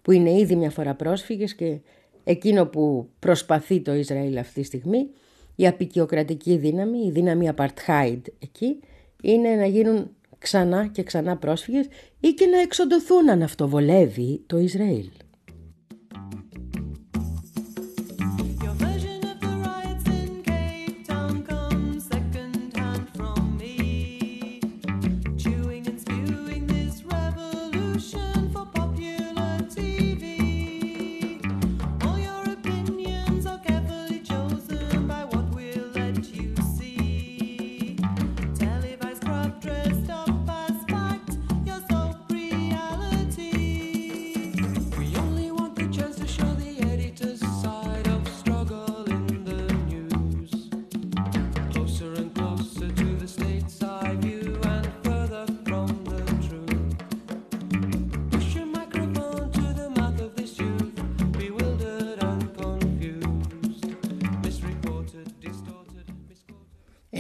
που 0.02 0.12
είναι 0.12 0.30
ήδη 0.30 0.56
μια 0.56 0.70
φορά 0.70 0.94
πρόσφυγες 0.94 1.54
και 1.54 1.78
εκείνο 2.24 2.66
που 2.66 3.08
προσπαθεί 3.18 3.80
το 3.80 3.94
Ισραήλ 3.94 4.38
αυτή 4.38 4.60
τη 4.60 4.66
στιγμή, 4.66 5.08
η 5.56 5.66
απεικιοκρατική 5.66 6.56
δύναμη, 6.56 6.98
η 6.98 7.10
δύναμη 7.10 7.50
apartheid 7.56 8.20
εκεί, 8.38 8.80
είναι 9.22 9.48
να 9.48 9.66
γίνουν 9.66 10.10
ξανά 10.44 10.86
και 10.86 11.02
ξανά 11.02 11.36
πρόσφυγες 11.36 11.86
ή 12.20 12.28
και 12.28 12.46
να 12.46 12.60
εξοντωθούν 12.60 13.30
αν 13.30 13.42
αυτό 13.42 13.68
βολεύει 13.68 14.42
το 14.46 14.58
Ισραήλ. 14.58 15.10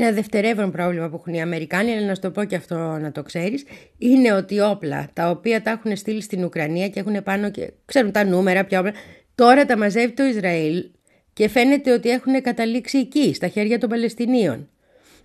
Ένα 0.04 0.12
δευτερεύον 0.12 0.70
πρόβλημα 0.70 1.08
που 1.08 1.16
έχουν 1.16 1.34
οι 1.34 1.42
Αμερικάνοι, 1.42 1.92
αλλά 1.92 2.06
να 2.06 2.14
σου 2.14 2.20
το 2.20 2.30
πω 2.30 2.44
και 2.44 2.56
αυτό 2.56 2.74
να 2.74 3.12
το 3.12 3.22
ξέρεις, 3.22 3.64
είναι 3.98 4.32
ότι 4.32 4.60
όπλα 4.60 5.08
τα 5.12 5.30
οποία 5.30 5.62
τα 5.62 5.70
έχουν 5.70 5.96
στείλει 5.96 6.22
στην 6.22 6.44
Ουκρανία 6.44 6.88
και 6.88 7.00
έχουν 7.00 7.22
πάνω 7.22 7.50
και 7.50 7.72
ξέρουν 7.84 8.12
τα 8.12 8.24
νούμερα, 8.24 8.64
ποια 8.64 8.78
όπλα, 8.78 8.92
τώρα 9.34 9.64
τα 9.66 9.76
μαζεύει 9.76 10.12
το 10.12 10.24
Ισραήλ 10.24 10.84
και 11.32 11.48
φαίνεται 11.48 11.92
ότι 11.92 12.08
έχουν 12.08 12.42
καταλήξει 12.42 12.98
εκεί, 12.98 13.34
στα 13.34 13.48
χέρια 13.48 13.78
των 13.78 13.88
Παλαιστινίων. 13.88 14.68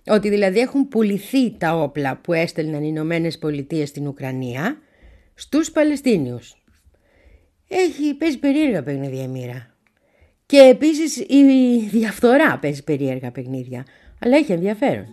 Ότι 0.06 0.28
δηλαδή 0.28 0.58
έχουν 0.58 0.88
πουληθεί 0.88 1.56
τα 1.58 1.76
όπλα 1.76 2.16
που 2.16 2.32
έστελναν 2.32 2.82
οι 2.82 2.88
Ηνωμένες 2.88 3.38
Πολιτείες 3.38 3.88
στην 3.88 4.06
Ουκρανία 4.06 4.78
στους 5.34 5.70
Παλαιστίνιους. 5.70 6.62
Έχει, 7.68 8.14
παίζει 8.14 8.38
περίεργα 8.38 8.82
παιχνίδια 8.82 9.28
μοίρα. 9.28 9.74
Και 10.46 10.58
επίσης 10.58 11.16
η 11.16 11.44
διαφθορά 11.90 12.58
παίζει 12.58 12.84
περίεργα 12.84 13.30
παιχνίδια. 13.30 13.84
Αλλά 14.22 14.36
έχει 14.36 14.52
ενδιαφέρον. 14.52 15.06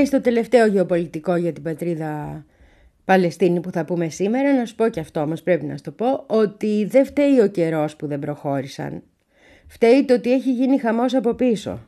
Και 0.00 0.06
στο 0.06 0.20
τελευταίο 0.20 0.66
γεωπολιτικό 0.66 1.36
για 1.36 1.52
την 1.52 1.62
πατρίδα 1.62 2.44
Παλαιστίνη 3.04 3.60
που 3.60 3.70
θα 3.70 3.84
πούμε 3.84 4.08
σήμερα, 4.08 4.54
να 4.54 4.66
σου 4.66 4.74
πω 4.74 4.88
και 4.88 5.00
αυτό 5.00 5.20
όμως 5.20 5.42
πρέπει 5.42 5.64
να 5.64 5.76
σου 5.76 5.82
το 5.82 5.90
πω, 5.90 6.24
ότι 6.26 6.84
δεν 6.84 7.04
φταίει 7.04 7.40
ο 7.40 7.46
καιρός 7.46 7.96
που 7.96 8.06
δεν 8.06 8.18
προχώρησαν. 8.18 9.02
Φταίει 9.66 10.04
το 10.04 10.14
ότι 10.14 10.32
έχει 10.32 10.52
γίνει 10.52 10.78
χαμός 10.78 11.14
από 11.14 11.34
πίσω. 11.34 11.86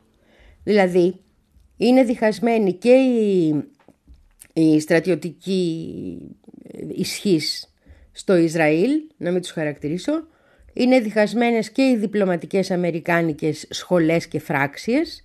Δηλαδή, 0.63 1.19
είναι 1.77 2.03
διχασμένη 2.03 2.73
και 2.73 2.91
η, 2.91 3.55
η 4.53 4.79
στρατιωτική 4.79 5.91
ισχύς 6.87 7.73
στο 8.11 8.35
Ισραήλ, 8.35 8.91
να 9.17 9.31
μην 9.31 9.41
τους 9.41 9.51
χαρακτηρίσω, 9.51 10.27
είναι 10.73 10.99
διχασμένες 10.99 11.71
και 11.71 11.81
οι 11.81 11.97
διπλωματικές 11.97 12.71
αμερικάνικες 12.71 13.67
σχολές 13.69 14.27
και 14.27 14.39
φράξιες 14.39 15.22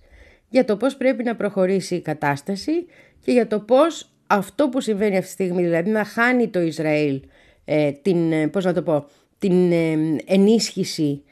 για 0.49 0.65
το 0.65 0.77
πώς 0.77 0.97
πρέπει 0.97 1.23
να 1.23 1.35
προχωρήσει 1.35 1.95
η 1.95 2.01
κατάσταση 2.01 2.85
και 3.19 3.31
για 3.31 3.47
το 3.47 3.59
πώς 3.59 4.11
αυτό 4.27 4.69
που 4.69 4.81
συμβαίνει 4.81 5.17
αυτή 5.17 5.27
τη 5.27 5.31
στιγμή, 5.31 5.63
δηλαδή 5.63 5.89
να 5.89 6.03
χάνει 6.03 6.47
το 6.47 6.61
Ισραήλ 6.61 7.21
ε, 7.65 7.91
την, 7.91 8.31
ε, 8.31 8.47
πώς 8.47 8.65
να 8.65 8.73
το 8.73 8.81
πω, 8.81 9.07
την 9.39 9.71
ε, 9.71 10.15
ενίσχυση 10.25 11.23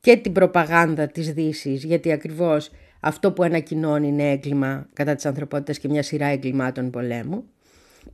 και 0.00 0.16
την 0.16 0.32
προπαγάνδα 0.32 1.06
της 1.06 1.32
δύσης, 1.32 1.84
γιατί 1.84 2.12
ακριβώς 2.12 2.70
αυτό 3.00 3.32
που 3.32 3.42
ανακοινώνει 3.42 4.08
είναι 4.08 4.30
έγκλημα 4.30 4.88
κατά 4.92 5.14
της 5.14 5.26
ανθρωπότητας 5.26 5.78
και 5.78 5.88
μια 5.88 6.02
σειρά 6.02 6.26
εγκλημάτων 6.26 6.90
πολέμου. 6.90 7.44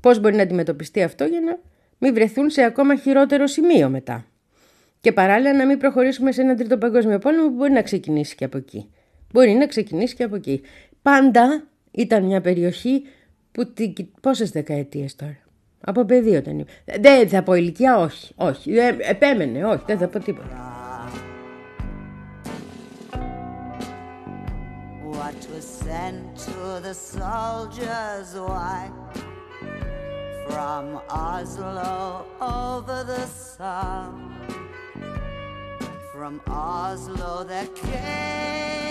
Πώς 0.01 0.21
μπορεί 0.21 0.35
να 0.37 0.43
αντιμετωπιστεί 0.43 1.03
αυτό 1.03 1.25
για 1.25 1.41
να 1.41 1.59
μην 1.99 2.15
βρεθούν 2.15 2.51
σε 2.51 2.63
ακόμα 2.63 2.97
χειρότερο 2.97 3.47
σημείο 3.47 3.89
μετά. 3.89 4.25
Και 5.01 5.13
παράλληλα 5.13 5.55
να 5.55 5.67
μην 5.67 5.79
προχωρήσουμε 5.79 6.33
σε 6.33 6.41
ένα 6.41 6.55
τρίτο 6.55 6.79
παγκόσμιο 6.79 7.19
πόλεμο 7.19 7.49
που 7.49 7.55
μπορεί 7.55 7.73
να 7.73 7.83
ξεκινήσει 7.83 8.35
και 8.35 8.45
από 8.45 8.57
εκεί. 8.57 8.91
Μπορεί 9.33 9.53
να 9.53 9.67
ξεκινήσει 9.67 10.15
και 10.15 10.23
από 10.23 10.37
εκεί. 10.37 10.61
Πάντα 11.03 11.65
ήταν 11.91 12.25
μια 12.25 12.41
περιοχή 12.41 13.03
που 13.53 13.73
πόσες 14.21 14.51
δεκαετίες 14.51 15.17
τώρα; 15.17 15.39
Από 15.81 16.05
παιδί 16.05 16.37
όταν 16.37 16.53
είμαι. 16.53 16.65
Δεν 17.01 17.29
θα 17.29 17.43
πω 17.43 17.55
ηλικία, 17.55 17.99
όχι. 17.99 18.33
Όχι. 18.37 18.77
Ε, 18.77 18.97
επέμενε, 19.01 19.65
όχι. 19.65 19.83
Δεν 19.87 19.99
θα 19.99 20.09
πω 20.09 20.19
τίποτα. 20.19 20.75
What 25.13 25.47
was 25.55 25.67
sent 25.85 26.25
to 26.47 26.81
the 26.87 26.95
soldiers, 26.95 28.29
why? 28.49 28.81
From 30.49 30.87
Oslo 31.09 32.27
over 32.41 32.99
the 33.13 33.27
sun. 33.55 34.13
From 36.13 36.41
Oslo 36.49 37.45
there 37.45 37.71
came 37.83 38.90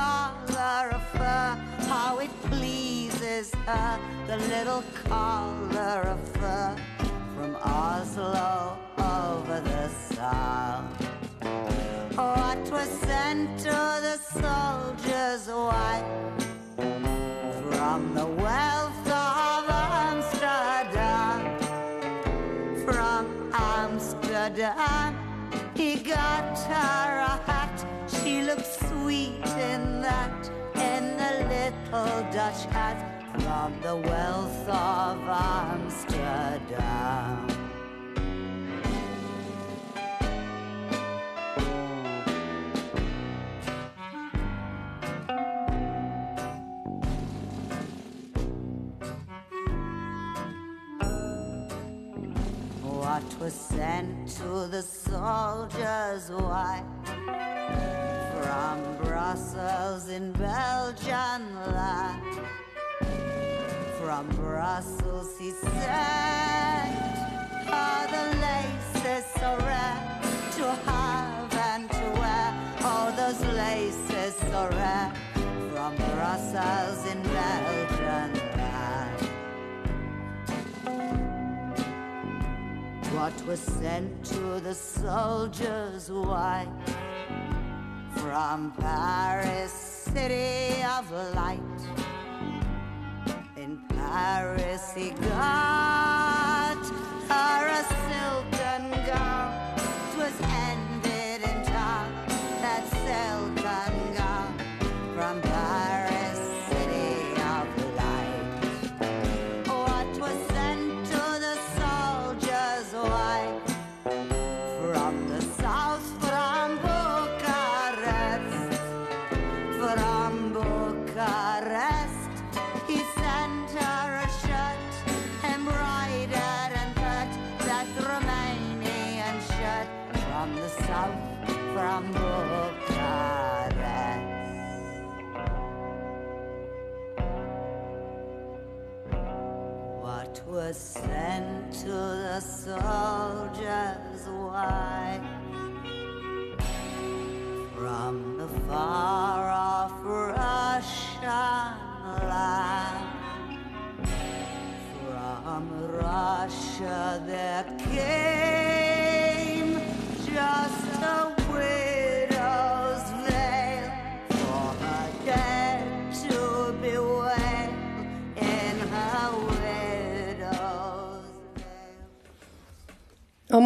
a 0.00 0.32
color 0.46 0.90
of 0.94 1.02
fur, 1.08 1.48
how 1.88 2.18
it 2.18 2.30
pleases 2.50 3.52
her 3.66 3.98
the 4.26 4.36
little 4.36 4.82
collar 5.04 6.02
of 6.14 6.20
fur 6.36 6.76
from 7.34 7.56
Oslo 7.56 8.78
over 8.98 9.60
the 9.60 9.88
sound. 10.14 10.88
What 12.16 12.62
was 12.70 12.88
sent 13.08 13.58
to 13.60 13.76
the 14.06 14.16
soldiers' 14.40 15.48
wife 15.48 16.04
from 16.76 18.14
the 18.14 18.26
wealth 18.26 18.99
little 31.92 32.22
Dutch 32.32 32.64
hat 32.66 32.98
from 33.40 33.74
the 33.80 33.96
wealth 33.96 34.68
of 34.68 35.18
Amsterdam. 35.28 36.68
What 52.82 53.40
was 53.40 53.52
sent 53.54 54.28
to 54.36 54.68
the 54.68 54.82
soldiers' 54.82 56.30
wife 56.30 57.59
from 58.50 58.96
Brussels 59.04 60.08
in 60.08 60.32
Belgian 60.32 61.42
land? 61.76 62.40
From 64.00 64.26
Brussels 64.30 65.38
he 65.38 65.50
sent 65.52 66.90
all 67.78 68.04
the 68.16 68.26
laces 68.46 69.24
so 69.38 69.50
rare 69.68 69.98
to 70.56 70.66
have 70.86 71.54
and 71.70 71.88
to 71.90 72.06
wear. 72.18 72.48
All 72.82 73.12
those 73.12 73.40
laces 73.62 74.34
so 74.50 74.68
rare 74.72 75.12
from 75.70 75.94
Brussels 76.12 77.00
in 77.12 77.22
Belgian 77.22 78.30
land. 78.58 79.20
What 83.14 83.36
was 83.46 83.60
sent 83.60 84.24
to 84.24 84.58
the 84.58 84.74
soldiers' 84.74 86.10
wife 86.10 86.68
from 88.16 88.72
Paris, 88.72 89.72
city 90.12 90.82
of 90.82 91.10
light? 91.34 91.60
In 93.56 93.78
Paris 93.88 94.92
he 94.94 95.10
got 95.10 96.19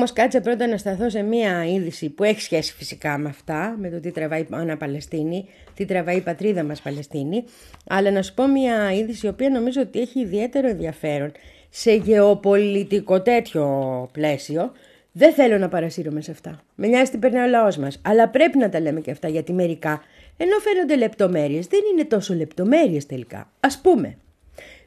Όμως 0.04 0.16
κάτσε 0.16 0.40
πρώτα 0.40 0.66
να 0.66 0.76
σταθώ 0.76 1.10
σε 1.10 1.22
μία 1.22 1.64
είδηση 1.66 2.10
που 2.10 2.24
έχει 2.24 2.40
σχέση 2.40 2.74
φυσικά 2.74 3.18
με 3.18 3.28
αυτά, 3.28 3.76
με 3.78 3.90
το 3.90 4.00
τι 4.00 4.10
τραβάει 4.10 4.40
η 4.40 4.46
Άννα 4.50 4.76
Παλαιστίνη, 4.76 5.48
τι 5.74 5.84
τραβάει 5.84 6.16
η 6.16 6.20
πατρίδα 6.20 6.64
μας 6.64 6.80
Παλαιστίνη, 6.80 7.44
αλλά 7.86 8.10
να 8.10 8.22
σου 8.22 8.34
πω 8.34 8.46
μία 8.46 8.92
είδηση 8.92 9.26
η 9.26 9.28
οποία 9.28 9.50
νομίζω 9.50 9.80
ότι 9.80 10.00
έχει 10.00 10.20
ιδιαίτερο 10.20 10.68
ενδιαφέρον 10.68 11.32
σε 11.70 11.92
γεωπολιτικό 11.94 13.22
τέτοιο 13.22 13.66
πλαίσιο. 14.12 14.72
Δεν 15.12 15.32
θέλω 15.32 15.58
να 15.58 15.68
παρασύρωμαι 15.68 16.20
σε 16.20 16.30
αυτά. 16.30 16.62
Με 16.74 16.86
νοιάζει 16.86 17.10
τι 17.10 17.18
περνάει 17.18 17.46
ο 17.46 17.50
λαός 17.50 17.76
μας. 17.76 18.00
Αλλά 18.02 18.28
πρέπει 18.28 18.58
να 18.58 18.68
τα 18.68 18.80
λέμε 18.80 19.00
και 19.00 19.10
αυτά 19.10 19.28
γιατί 19.28 19.52
μερικά, 19.52 20.02
ενώ 20.36 20.58
φαίνονται 20.58 20.96
λεπτομέρειες, 20.96 21.66
δεν 21.66 21.80
είναι 21.92 22.04
τόσο 22.04 22.34
λεπτομέρειες 22.34 23.06
τελικά. 23.06 23.38
Α 23.60 23.80
πούμε, 23.82 24.18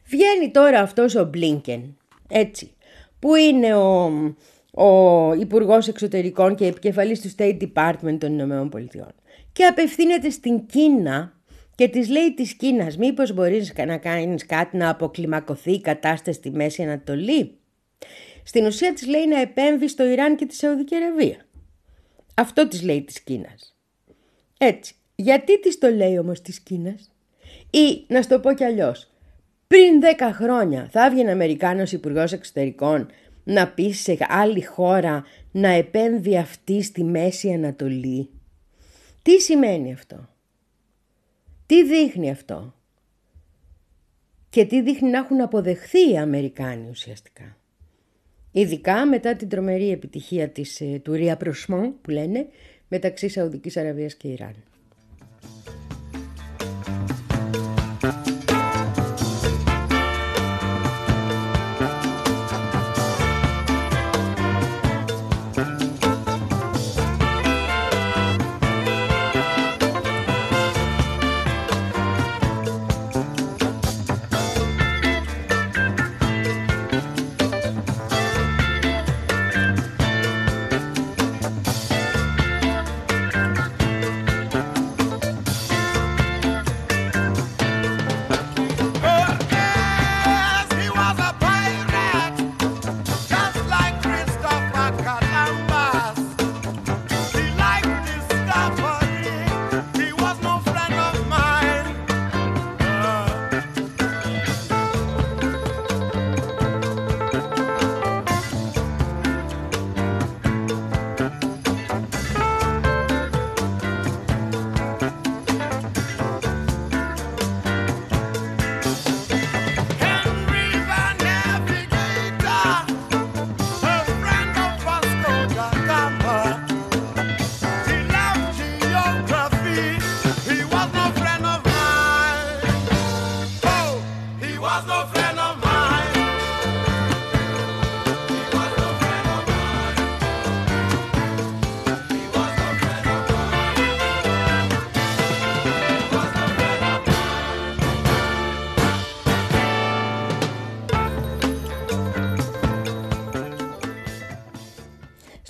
βγαίνει 0.04 0.50
τώρα 0.52 0.80
αυτός 0.80 1.14
ο 1.14 1.24
Μπλίνκεν, 1.24 1.96
έτσι, 2.28 2.70
που 3.18 3.34
είναι 3.34 3.74
ο, 3.74 4.10
ο 4.70 5.32
Υπουργός 5.32 5.88
Εξωτερικών 5.88 6.54
και 6.54 6.66
επικεφαλής 6.66 7.20
του 7.20 7.30
State 7.36 7.58
Department 7.60 8.18
των 8.18 8.32
Ηνωμένων 8.32 8.68
Πολιτειών 8.68 9.14
και 9.52 9.64
απευθύνεται 9.64 10.30
στην 10.30 10.66
Κίνα 10.66 11.32
και 11.74 11.88
της 11.88 12.08
λέει 12.08 12.34
της 12.34 12.54
Κίνας 12.54 12.96
μήπως 12.96 13.32
μπορείς 13.32 13.72
να 13.86 13.96
κάνεις 13.96 14.46
κάτι 14.46 14.76
να 14.76 14.88
αποκλιμακωθεί 14.88 15.72
η 15.72 15.80
κατάσταση 15.80 16.38
στη 16.38 16.50
Μέση 16.50 16.82
Ανατολή; 16.82 17.58
Στην 18.42 18.66
ουσία 18.66 18.92
της 18.92 19.06
λέει 19.06 19.26
να 19.26 19.40
επέμβει 19.40 19.88
στο 19.88 20.04
Ιράν 20.04 20.36
και 20.36 20.46
τη 20.46 20.54
Σαουδική 20.54 20.94
Αραβία. 20.94 21.36
Αυτό 22.34 22.68
της 22.68 22.82
λέει 22.82 23.02
της 23.02 23.20
Κίνας. 23.20 23.76
Έτσι. 24.58 24.94
Γιατί 25.14 25.60
της 25.60 25.78
το 25.78 25.88
λέει 25.88 26.18
όμως 26.18 26.40
της 26.40 26.60
Κίνας; 26.60 27.12
Ή 27.70 28.04
να 28.08 28.22
στο 28.22 28.40
πω 28.40 28.52
κι 28.52 28.64
αλλιώς. 28.64 29.10
Πριν 29.66 30.00
10 30.18 30.30
χρόνια 30.32 30.88
θα 30.90 31.06
έβγαινε 31.06 31.30
Αμερικάνος 31.30 31.92
υπουργός 31.92 32.32
Εξωτερικών 32.32 33.08
να 33.48 33.68
πεις 33.68 34.00
σε 34.00 34.16
άλλη 34.20 34.64
χώρα 34.64 35.24
να 35.52 35.68
επέμβει 35.68 36.36
αυτή 36.36 36.82
στη 36.82 37.04
Μέση 37.04 37.52
Ανατολή. 37.52 38.30
Τι 39.22 39.40
σημαίνει 39.40 39.92
αυτό; 39.92 40.28
Τι 41.66 41.84
δείχνει 41.84 42.30
αυτό; 42.30 42.74
και 44.50 44.64
τι 44.64 44.82
δείχνει 44.82 45.10
να 45.10 45.18
έχουν 45.18 45.40
αποδεχθεί 45.40 46.10
οι 46.10 46.18
Αμερικάνοι 46.18 46.88
ουσιαστικά; 46.88 47.56
Ειδικά 48.52 49.06
μετά 49.06 49.36
την 49.36 49.48
τρομερή 49.48 49.90
επιτυχία 49.90 50.48
της, 50.48 50.80
ε, 50.80 51.00
του 51.02 51.12
Ρία 51.12 51.36
που 52.02 52.10
λένε 52.10 52.46
μεταξύ 52.88 53.28
Σαουδικής 53.28 53.76
Αραβίας 53.76 54.14
και 54.14 54.28
Ιράν. 54.28 54.54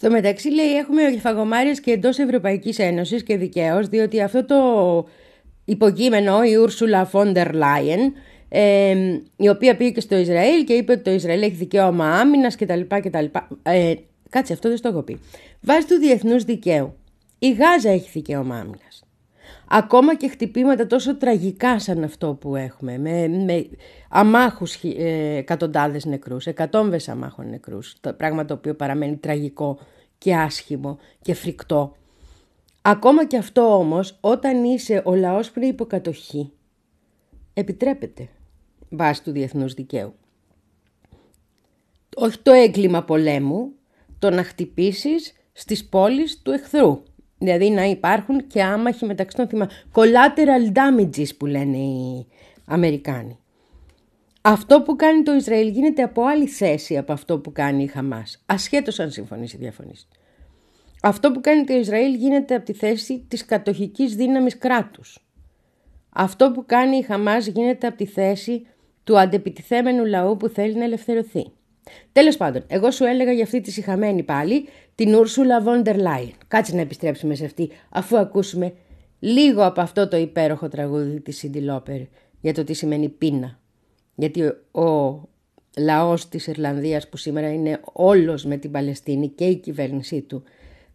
Στο 0.08 0.16
μεταξύ 0.16 0.50
λέει 0.50 0.76
έχουμε 0.76 1.18
φαγωμάριες 1.18 1.80
και 1.80 1.90
εντός 1.90 2.18
Ευρωπαϊκής 2.18 2.78
Ένωσης 2.78 3.22
και 3.22 3.36
δικαίως 3.36 3.88
διότι 3.88 4.20
αυτό 4.20 4.44
το 4.44 4.56
υποκείμενο 5.64 6.42
η 6.42 6.54
Ούρσουλα 6.54 7.04
Φόντερ 7.04 7.54
Λάιεν 7.54 8.12
η 9.36 9.48
οποία 9.48 9.76
πήγε 9.76 9.90
και 9.90 10.00
στο 10.00 10.16
Ισραήλ 10.16 10.64
και 10.64 10.72
είπε 10.72 10.92
ότι 10.92 11.02
το 11.02 11.10
Ισραήλ 11.10 11.42
έχει 11.42 11.54
δικαίωμα 11.54 12.20
άμυνας 12.20 12.56
κτλ. 12.56 12.80
κτλ. 12.88 13.24
Ε, 13.62 13.94
κάτσε 14.28 14.52
αυτό 14.52 14.68
δεν 14.68 14.76
στο 14.76 14.88
έχω 14.88 15.02
πει. 15.02 15.20
Βάσει 15.60 15.86
του 15.86 15.94
διεθνούς 15.94 16.44
δικαίου 16.44 16.96
η 17.38 17.52
Γάζα 17.52 17.90
έχει 17.90 18.10
δικαίωμα 18.12 18.56
άμυνας. 18.56 19.04
Ακόμα 19.68 20.16
και 20.16 20.28
χτυπήματα 20.28 20.86
τόσο 20.86 21.16
τραγικά 21.16 21.78
σαν 21.78 22.04
αυτό 22.04 22.34
που 22.34 22.56
έχουμε, 22.56 22.98
με, 22.98 23.28
με 23.28 23.66
αμάχους 24.08 24.74
ε, 24.74 25.36
εκατοντάδες 25.36 26.04
νεκρούς, 26.04 26.46
εκατόμβες 26.46 27.08
αμάχων 27.08 27.48
νεκρούς, 27.48 27.94
το 28.00 28.12
πράγμα 28.12 28.44
το 28.44 28.54
οποίο 28.54 28.74
παραμένει 28.74 29.16
τραγικό 29.16 29.78
και 30.18 30.36
άσχημο 30.36 30.98
και 31.22 31.34
φρικτό. 31.34 31.96
Ακόμα 32.82 33.26
και 33.26 33.36
αυτό 33.36 33.76
όμως, 33.76 34.18
όταν 34.20 34.64
είσαι 34.64 35.02
ο 35.04 35.14
λαός 35.14 35.50
πριν 35.50 35.68
υποκατοχή, 35.68 36.52
επιτρέπεται 37.54 38.28
βάσει 38.90 39.22
του 39.22 39.30
διεθνούς 39.30 39.74
δικαίου. 39.74 40.14
Όχι 42.16 42.38
το 42.38 42.52
έγκλημα 42.52 43.04
πολέμου, 43.04 43.72
το 44.18 44.30
να 44.30 44.44
χτυπήσεις 44.44 45.32
στις 45.52 45.88
πόλεις 45.88 46.42
του 46.42 46.50
εχθρού. 46.50 47.02
Δηλαδή 47.38 47.70
να 47.70 47.84
υπάρχουν 47.84 48.46
και 48.46 48.62
άμαχοι 48.62 49.04
μεταξύ 49.04 49.36
των 49.36 49.48
θυμάτων. 49.48 49.76
Collateral 49.92 50.72
damages 50.72 51.36
που 51.36 51.46
λένε 51.46 51.76
οι 51.76 52.26
Αμερικάνοι. 52.64 53.38
Αυτό 54.50 54.82
που 54.82 54.96
κάνει 54.96 55.22
το 55.22 55.32
Ισραήλ 55.32 55.68
γίνεται 55.68 56.02
από 56.02 56.22
άλλη 56.22 56.46
θέση 56.46 56.96
από 56.96 57.12
αυτό 57.12 57.38
που 57.38 57.52
κάνει 57.52 57.82
η 57.82 57.86
Χαμάς. 57.86 58.42
Ασχέτως 58.46 59.00
αν 59.00 59.10
συμφωνήσει 59.10 59.56
ή 59.56 59.58
διαφωνήσει. 59.58 60.06
Αυτό 61.02 61.30
που 61.32 61.40
κάνει 61.40 61.64
το 61.64 61.72
Ισραήλ 61.72 62.14
γίνεται 62.14 62.54
από 62.54 62.64
τη 62.64 62.72
θέση 62.72 63.24
της 63.28 63.44
κατοχικής 63.44 64.14
δύναμης 64.14 64.58
κράτους. 64.58 65.28
Αυτό 66.10 66.50
που 66.50 66.64
κάνει 66.66 66.96
η 66.96 67.02
Χαμάς 67.02 67.46
γίνεται 67.46 67.86
από 67.86 67.96
τη 67.96 68.06
θέση 68.06 68.66
του 69.04 69.18
αντεπιτιθέμενου 69.18 70.04
λαού 70.04 70.36
που 70.36 70.48
θέλει 70.48 70.74
να 70.74 70.84
ελευθερωθεί. 70.84 71.46
Τέλος 72.12 72.36
πάντων, 72.36 72.64
εγώ 72.66 72.90
σου 72.90 73.04
έλεγα 73.04 73.32
για 73.32 73.44
αυτή 73.44 73.60
τη 73.60 73.70
συχαμένη 73.70 74.22
πάλι 74.22 74.68
την 74.94 75.14
Ούρσουλα 75.14 75.60
Βόντερ 75.60 75.96
Λάιν. 75.96 76.32
Κάτσε 76.48 76.74
να 76.74 76.80
επιστρέψουμε 76.80 77.34
σε 77.34 77.44
αυτή 77.44 77.70
αφού 77.88 78.18
ακούσουμε 78.18 78.74
λίγο 79.18 79.64
από 79.66 79.80
αυτό 79.80 80.08
το 80.08 80.16
υπέροχο 80.16 80.68
τραγούδι 80.68 81.20
της 81.20 81.36
Σίντι 81.36 81.60
Λόπερ 81.60 82.00
για 82.40 82.54
το 82.54 82.64
τι 82.64 82.72
σημαίνει 82.72 83.08
πείνα. 83.08 83.57
Γιατί 84.18 84.42
ο 84.70 85.20
λαός 85.78 86.28
της 86.28 86.46
Ιρλανδίας 86.46 87.08
που 87.08 87.16
σήμερα 87.16 87.52
είναι 87.52 87.80
όλος 87.92 88.44
με 88.44 88.56
την 88.56 88.70
Παλαιστίνη 88.70 89.28
και 89.28 89.44
η 89.44 89.56
κυβέρνησή 89.56 90.20
του 90.20 90.42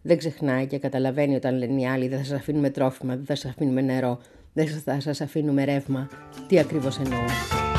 δεν 0.01 0.17
ξεχνάει 0.17 0.67
και 0.67 0.77
καταλαβαίνει 0.77 1.35
όταν 1.35 1.57
λένε 1.57 1.81
οι 1.81 1.87
άλλοι 1.87 2.07
δεν 2.07 2.17
θα 2.17 2.23
σας 2.23 2.39
αφήνουμε 2.39 2.69
τρόφιμα, 2.69 3.15
δεν 3.15 3.25
θα 3.25 3.35
σας 3.35 3.51
αφήνουμε 3.51 3.81
νερό, 3.81 4.19
δεν 4.53 4.67
θα 4.67 4.99
σας 4.99 5.21
αφήνουμε 5.21 5.63
ρεύμα. 5.63 6.09
Τι 6.47 6.59
ακριβώς 6.59 6.99
εννοούν. 6.99 7.72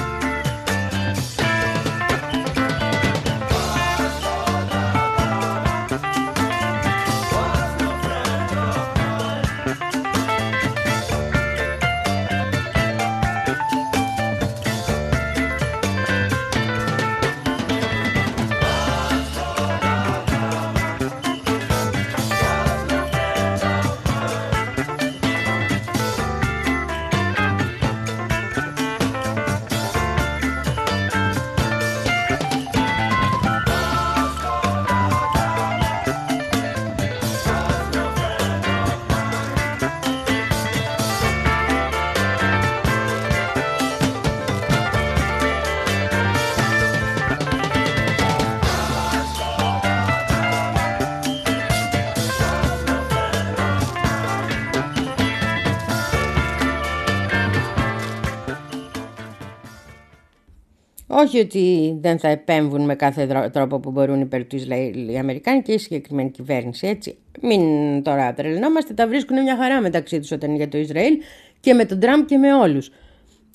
Όχι 61.34 61.42
ότι 61.42 61.96
δεν 62.00 62.18
θα 62.18 62.28
επέμβουν 62.28 62.84
με 62.84 62.94
κάθε 62.94 63.50
τρόπο 63.52 63.80
που 63.80 63.90
μπορούν 63.90 64.20
υπέρ 64.20 64.46
του 64.46 64.56
Ισραήλ 64.56 65.08
οι 65.08 65.18
Αμερικάνοι 65.18 65.62
και 65.62 65.72
η 65.72 65.78
συγκεκριμένη 65.78 66.30
κυβέρνηση. 66.30 66.86
Έτσι. 66.86 67.16
Μην 67.40 67.62
τώρα 68.02 68.34
τρελνόμαστε, 68.34 68.94
τα 68.94 69.06
βρίσκουν 69.06 69.42
μια 69.42 69.56
χαρά 69.56 69.80
μεταξύ 69.80 70.20
τους 70.20 70.30
όταν 70.30 70.48
είναι 70.48 70.58
για 70.58 70.68
το 70.68 70.78
Ισραήλ 70.78 71.14
και 71.60 71.74
με 71.74 71.84
τον 71.84 72.00
Τραμπ 72.00 72.24
και 72.24 72.36
με 72.36 72.54
όλους. 72.54 72.90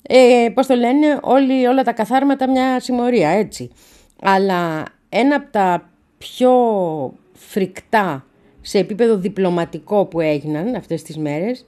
Ε, 0.02 0.48
Πώς 0.54 0.66
το 0.66 0.74
λένε, 0.74 1.18
όλοι, 1.22 1.66
όλα 1.66 1.82
τα 1.82 1.92
καθάρματα 1.92 2.50
μια 2.50 2.80
συμμορία, 2.80 3.28
έτσι. 3.28 3.70
Αλλά 4.22 4.84
ένα 5.08 5.36
από 5.36 5.50
τα 5.50 5.90
πιο 6.18 6.52
φρικτά 7.32 8.26
σε 8.60 8.78
επίπεδο 8.78 9.16
διπλωματικό 9.16 10.04
που 10.04 10.20
έγιναν 10.20 10.74
αυτές 10.74 11.02
τις 11.02 11.18
μέρες 11.18 11.64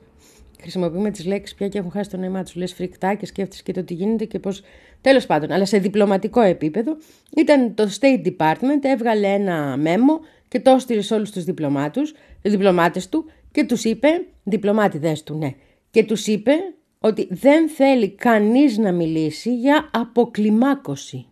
χρησιμοποιούμε 0.63 1.11
τις 1.11 1.25
λέξεις 1.27 1.57
πια 1.57 1.69
και 1.69 1.79
έχουν 1.79 1.91
χάσει 1.91 2.11
το 2.11 2.17
νόημά 2.17 2.43
τους. 2.43 2.55
Λες 2.55 2.73
φρικτά 2.73 3.15
και 3.15 3.27
σκέφτεσαι 3.27 3.63
και 3.63 3.73
το 3.73 3.85
τι 3.85 3.95
γίνεται 3.95 4.25
και 4.25 4.39
πώς... 4.39 4.63
Τέλος 5.03 5.27
πάντων, 5.27 5.53
αλλά 5.53 5.65
σε 5.65 5.79
διπλωματικό 5.79 6.41
επίπεδο 6.41 6.97
ήταν 7.37 7.75
το 7.75 7.89
State 8.01 8.27
Department, 8.27 8.83
έβγαλε 8.83 9.27
ένα 9.27 9.77
μέμο 9.77 10.21
και 10.49 10.61
το 10.61 10.71
έστειλε 10.71 11.01
σε 11.01 11.15
όλους 11.15 11.31
τους 11.31 11.45
διπλωμάτους, 11.45 12.15
διπλωμάτες 12.43 13.09
του 13.09 13.25
και 13.53 13.65
τους 13.65 13.85
είπε, 13.85 14.09
διπλωμάτιδες 14.43 15.23
του 15.23 15.35
ναι, 15.35 15.55
και 15.91 16.05
τους 16.05 16.27
είπε 16.27 16.53
ότι 16.99 17.29
δεν 17.31 17.69
θέλει 17.69 18.11
κανείς 18.11 18.79
να 18.79 18.93
μιλήσει 18.93 19.57
για 19.57 19.91
αποκλιμάκωση 19.93 21.27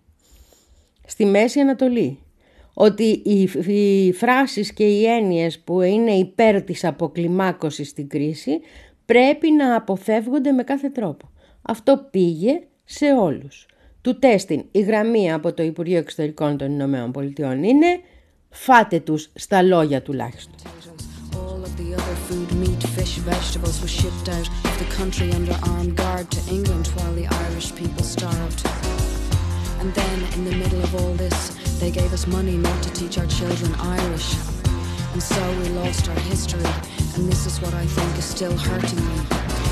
στη 1.07 1.25
Μέση 1.25 1.61
Ανατολή. 1.61 2.19
Ότι 2.75 3.23
οι, 3.25 3.51
οι 3.73 4.13
φράσεις 4.13 4.73
και 4.73 4.85
οι 4.85 5.07
έννοιες 5.07 5.59
που 5.59 5.81
είναι 5.81 6.13
υπέρ 6.13 6.63
της 6.63 6.85
αποκλιμάκωσης 6.85 7.89
στην 7.89 8.09
κρίση 8.09 8.61
πρέπει 9.05 9.51
να 9.51 9.75
αποφεύγονται 9.77 10.53
με 10.53 10.63
κάθε 10.63 10.89
τρόπο. 10.89 11.31
Αυτό 11.63 12.09
πήγε 12.11 12.61
σε 12.93 13.07
όλους. 13.13 13.67
Του 14.01 14.19
τέστην 14.19 14.65
η 14.71 14.81
γραμμή 14.81 15.33
από 15.33 15.53
το 15.53 15.63
Υπουργείο 15.63 15.99
Εξωτερικών 15.99 16.57
των 16.57 16.71
Ηνωμένων 16.73 17.13
Πολιτειών 17.13 17.63
είναι 17.63 18.01
φάτε 18.51 19.01
τους 19.01 19.31
στα 19.35 19.63
λόγια 19.63 20.03
τουλάχιστον. 20.03 20.55
the 21.83 21.95
other 22.01 22.19
food, 22.29 22.49
meat, 22.63 22.83
fish, 22.97 23.15
vegetables 23.33 23.77
was 23.83 23.93
shipped 24.01 24.29
out 24.37 24.49
of 24.69 24.75
the 24.83 24.89
country 24.99 25.29
under 25.39 25.57
armed 25.73 25.95
guard 26.03 26.27
to 26.37 26.41
England 26.57 26.87
while 26.97 27.15
the 27.21 27.27
Irish 27.47 27.69
people 27.81 28.05
starved. 28.17 28.61
And 29.81 29.89
then, 30.01 30.19
in 30.37 30.43
the 30.49 30.57
middle 30.63 30.83
of 30.87 30.93
all 30.99 31.15
this, 31.25 31.41
they 31.81 31.91
gave 32.01 32.13
us 32.19 32.25
money 32.39 32.57
not 32.69 32.79
to 32.87 32.91
teach 33.01 33.17
our 33.21 33.31
children 33.39 33.71
Irish. 34.01 34.29
And 35.13 35.23
so 35.35 35.43
we 35.61 35.67
lost 35.83 36.05
our 36.11 36.21
history, 36.33 36.71
and 37.15 37.23
this 37.33 37.43
is 37.51 37.57
what 37.63 37.75
I 37.83 37.87
think 37.97 38.11
is 38.23 38.29
still 38.37 38.57
hurting 38.69 39.03
me. 39.11 39.19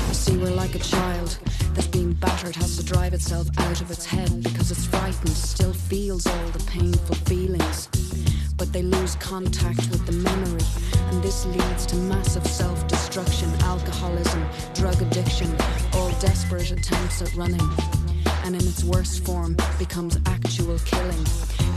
You 0.09 0.17
see, 0.23 0.35
we're 0.41 0.59
like 0.63 0.75
a 0.81 0.83
child 0.95 1.31
that's 1.73 1.87
being 1.87 2.13
battered, 2.13 2.55
has 2.55 2.77
to 2.77 2.83
drive 2.83 3.13
itself 3.13 3.47
out 3.57 3.81
of 3.81 3.91
its 3.91 4.05
head 4.05 4.43
because 4.43 4.71
it's 4.71 4.85
frightened, 4.85 5.29
still 5.29 5.73
feels 5.73 6.25
all 6.27 6.47
the 6.47 6.63
painful 6.65 7.15
feelings 7.15 7.89
but 8.59 8.73
they 8.73 8.83
lose 8.83 9.15
contact 9.15 9.89
with 9.89 10.05
the 10.05 10.11
memory. 10.11 10.61
And 11.09 11.23
this 11.23 11.45
leads 11.45 11.85
to 11.87 11.95
massive 11.95 12.45
self 12.45 12.87
destruction, 12.87 13.49
alcoholism, 13.61 14.45
drug 14.75 15.01
addiction, 15.01 15.49
all 15.93 16.11
desperate 16.19 16.69
attempts 16.71 17.21
at 17.21 17.33
running. 17.35 17.67
And 18.43 18.55
in 18.55 18.61
its 18.61 18.83
worst 18.83 19.25
form, 19.25 19.55
becomes 19.79 20.19
actual 20.25 20.77
killing. 20.79 21.25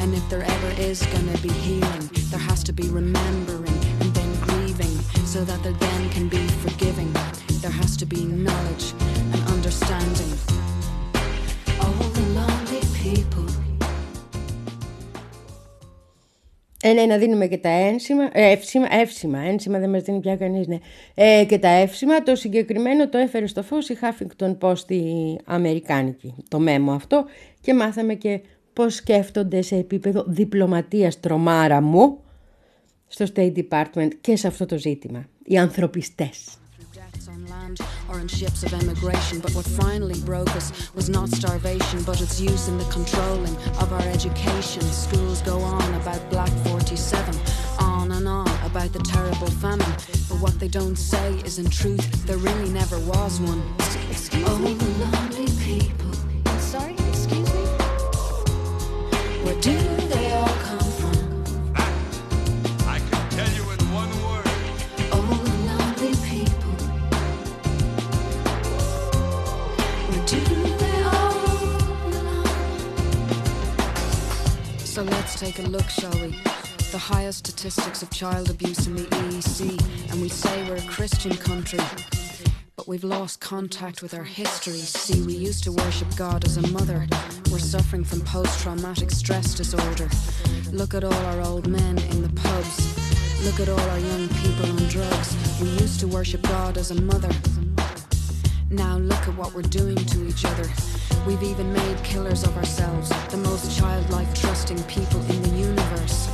And 0.01 0.13
if 0.13 0.29
there 0.29 0.43
ever 0.43 0.81
is 0.81 1.07
gonna 1.07 1.39
be 1.39 1.51
healing, 1.51 2.11
there 2.31 2.41
has 2.41 2.65
to 2.65 2.73
be 2.73 2.89
remembering 2.89 3.79
and 4.01 4.13
then 4.13 4.41
grieving, 4.41 4.99
so 5.25 5.45
that 5.45 5.63
there 5.63 5.73
then 5.73 6.11
can 6.11 6.29
be 6.29 6.47
forgiving. 6.65 7.13
There 7.63 7.71
has 7.71 7.97
to 7.99 8.07
be 8.07 8.25
knowledge 8.25 8.93
understanding. 9.63 10.33
All 11.83 12.09
the 12.17 12.25
lonely 12.37 12.81
people 13.03 13.51
Ε, 16.85 16.93
ναι, 16.93 17.07
να 17.07 17.17
δίνουμε 17.17 17.47
και 17.47 17.59
τα 17.59 17.69
ένσημα, 17.69 18.23
ε, 18.33 18.51
εύσημα, 18.51 18.87
εύσημα, 18.91 19.39
ένσημα 19.39 19.79
δεν 19.79 19.91
μας 19.91 20.03
δίνει 20.03 20.21
πια 20.21 20.37
κανείς, 20.37 20.67
ναι. 20.67 20.79
Ε, 21.15 21.45
και 21.49 21.59
τα 21.59 21.69
εύσημα, 21.69 22.23
το 22.23 22.35
συγκεκριμένο 22.35 23.09
το 23.09 23.19
έφερε 23.19 23.47
στο 23.47 23.63
φως 23.63 23.89
η 23.89 23.99
Huffington 24.01 24.57
Post 24.59 24.91
η 24.91 25.39
Αμερικάνικη, 25.45 26.35
το 26.49 26.59
μέμο 26.59 26.93
αυτό 26.93 27.25
και 27.61 27.75
μάθαμε 27.75 28.15
και 28.15 28.41
πώς 28.73 28.95
σκέφτονται 28.95 29.63
σε 29.63 29.77
επίπεδο 29.77 30.25
διπλωματίας 30.27 31.21
τρομάρα 31.21 31.81
μου 31.81 32.19
στο 33.07 33.27
State 33.35 33.53
Department 33.57 34.11
και 34.21 34.37
σε 34.37 34.47
αυτό 34.47 34.67
το 34.67 34.79
ζήτημα, 34.79 35.27
οι 35.45 35.59
ανθρωπιστές. 35.59 36.62
Or 38.09 38.19
in 38.19 38.29
ships 38.29 38.63
of 38.63 38.73
emigration. 38.75 39.41
But 39.41 39.55
what 39.55 39.65
finally 39.65 40.21
broke 40.21 40.55
us 40.57 40.93
was 40.95 41.09
not 41.09 41.29
starvation, 41.31 42.03
but 42.05 42.21
its 42.21 42.41
use 42.41 42.69
in 42.69 42.79
the 42.79 42.85
controlling 42.85 43.57
of 43.81 43.93
our 43.93 44.09
education. 44.09 44.83
Schools 44.83 45.43
go 45.43 45.59
on 45.61 45.95
about 45.95 46.29
Black 46.31 46.51
47, 46.67 47.35
on 47.79 48.13
and 48.13 48.29
on 48.29 48.49
about 48.65 48.93
the 48.93 49.01
terrible 49.01 49.51
famine. 49.51 49.93
But 50.29 50.39
what 50.41 50.59
they 50.59 50.69
don't 50.69 50.97
say 50.97 51.35
is 51.45 51.59
in 51.59 51.69
truth, 51.71 52.27
there 52.27 52.39
really 52.39 52.71
never 52.71 52.99
was 53.01 53.41
one. 53.41 53.63
Excuse 54.11 54.45
oh, 54.49 54.59
me? 54.59 54.75
lonely 54.75 55.47
people. 55.63 56.02
Take 75.43 75.59
a 75.59 75.63
look, 75.63 75.91
shall 75.91 76.13
we? 76.21 76.29
The 76.93 76.99
highest 76.99 77.39
statistics 77.41 78.01
of 78.01 78.11
child 78.11 78.49
abuse 78.49 78.87
in 78.87 78.95
the 78.95 79.03
EEC, 79.03 80.13
and 80.13 80.23
we 80.23 80.29
say 80.29 80.69
we're 80.69 80.77
a 80.77 80.83
Christian 80.83 81.37
country. 81.37 81.81
But 82.77 82.87
we've 82.87 83.03
lost 83.03 83.41
contact 83.41 84.03
with 84.03 84.15
our 84.15 84.23
history. 84.23 84.79
See, 84.79 85.21
we 85.23 85.33
used 85.33 85.65
to 85.65 85.73
worship 85.73 86.15
God 86.15 86.45
as 86.45 86.59
a 86.59 86.69
mother. 86.69 87.09
We're 87.51 87.59
suffering 87.59 88.05
from 88.05 88.21
post 88.21 88.61
traumatic 88.61 89.11
stress 89.11 89.53
disorder. 89.55 90.09
Look 90.71 90.95
at 90.95 91.03
all 91.03 91.13
our 91.13 91.41
old 91.41 91.67
men 91.67 91.99
in 91.99 92.23
the 92.23 92.41
pubs. 92.41 93.45
Look 93.45 93.59
at 93.59 93.69
all 93.69 93.91
our 93.91 93.99
young 93.99 94.29
people 94.29 94.67
on 94.67 94.89
drugs. 94.91 95.37
We 95.61 95.71
used 95.71 95.99
to 96.01 96.07
worship 96.07 96.43
God 96.43 96.79
as 96.79 96.93
a 96.93 97.03
mother. 97.03 97.31
Now 98.73 98.97
look 98.97 99.29
at 99.29 99.37
what 99.37 99.53
we're 99.53 99.61
doing 99.69 99.97
to 99.97 100.27
each 100.27 100.47
other. 100.47 100.67
We've 101.27 101.43
even 101.43 101.75
made 101.75 102.03
killers 102.03 102.43
of 102.43 102.57
ourselves, 102.57 103.11
the 103.29 103.37
most 103.37 103.79
childlike, 103.79 104.35
trusting 104.35 104.83
people 104.85 105.21
in 105.31 105.43
the 105.43 105.51
universe. 105.51 106.31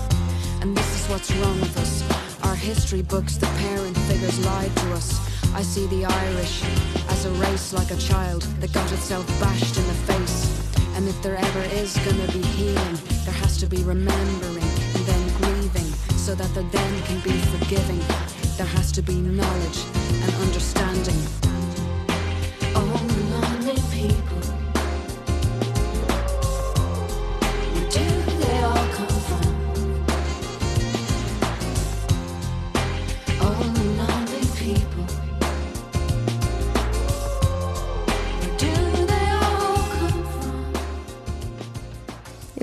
And 0.61 0.77
this 0.77 0.88
is 1.01 1.11
what's 1.11 1.35
wrong 1.35 1.59
with 1.59 1.77
us. 1.77 2.05
Our 2.44 2.55
history 2.55 3.03
books, 3.03 3.38
the 3.38 3.46
parent 3.66 3.96
figures 4.07 4.38
lied 4.46 4.74
to 4.77 4.92
us. 4.92 5.18
I 5.53 5.62
see 5.62 5.88
the 5.88 6.05
Irish 6.05 6.62
as 7.09 7.24
a 7.24 7.31
race 7.42 7.72
like 7.72 7.90
a 7.90 7.96
child 7.96 8.42
that 8.61 8.72
got 8.72 8.90
itself 8.92 9.27
bashed 9.40 9.77
in 9.77 9.87
the 9.88 9.98
face. 10.07 10.46
And 10.94 11.09
if 11.09 11.20
there 11.22 11.35
ever 11.35 11.62
is 11.74 11.96
gonna 12.07 12.33
be 12.33 12.42
healing, 12.42 12.98
there 13.24 13.35
has 13.35 13.57
to 13.59 13.66
be 13.66 13.83
remembering 13.83 14.70
and 14.94 15.05
then 15.11 15.29
grieving 15.38 15.90
so 16.16 16.37
that 16.37 16.55
there 16.55 16.70
then 16.70 17.03
can 17.03 17.18
be 17.20 17.37
forgiving. 17.51 17.98
There 18.57 18.72
has 18.79 18.92
to 18.92 19.03
be 19.03 19.14
knowledge 19.16 19.81
and 20.22 20.33
understanding. 20.37 21.47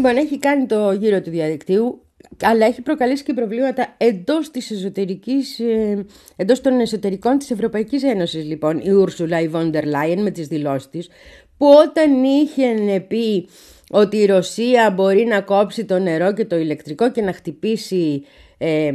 Λοιπόν, 0.06 0.24
έχει 0.24 0.40
κάνει 0.40 0.66
το 0.66 0.92
γύρο 0.92 1.22
του 1.22 1.30
διαδικτύου, 1.30 2.02
αλλά 2.42 2.66
έχει 2.66 2.82
προκαλέσει 2.82 3.24
και 3.24 3.34
προβλήματα 3.34 3.96
εντός, 3.98 4.52
της 4.52 4.72
εσωτερικής, 4.72 5.60
ε, 5.60 6.06
εντός 6.36 6.62
των 6.62 6.80
εσωτερικών 6.80 7.38
της 7.38 7.52
Ευρωπαϊκής 7.52 8.04
Ένωσης, 8.04 8.46
λοιπόν, 8.46 8.80
η 8.84 8.90
Ούρσουλα, 8.92 9.42
η 9.42 9.48
Βόντερ 9.48 9.86
Λάιεν 9.86 10.22
με 10.22 10.32
τις 10.32 10.48
δηλώσεις 10.48 10.90
της, 10.90 11.10
που 11.58 11.68
όταν 11.68 12.24
είχε 12.24 13.06
πει 13.08 13.48
ότι 13.90 14.18
η 14.18 14.26
Ρωσία 14.26 14.92
μπορεί 14.92 15.26
να 15.26 15.42
κόψει 15.42 15.86
το 15.86 16.00
νερό 16.00 16.34
και 16.34 16.46
το 16.46 16.58
ηλεκτρικό 16.58 17.12
και 17.12 17.22
να 17.22 17.34
χτυπήσει 17.34 18.24
ε, 18.58 18.92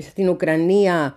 στην 0.00 0.28
Ουκρανία 0.28 1.16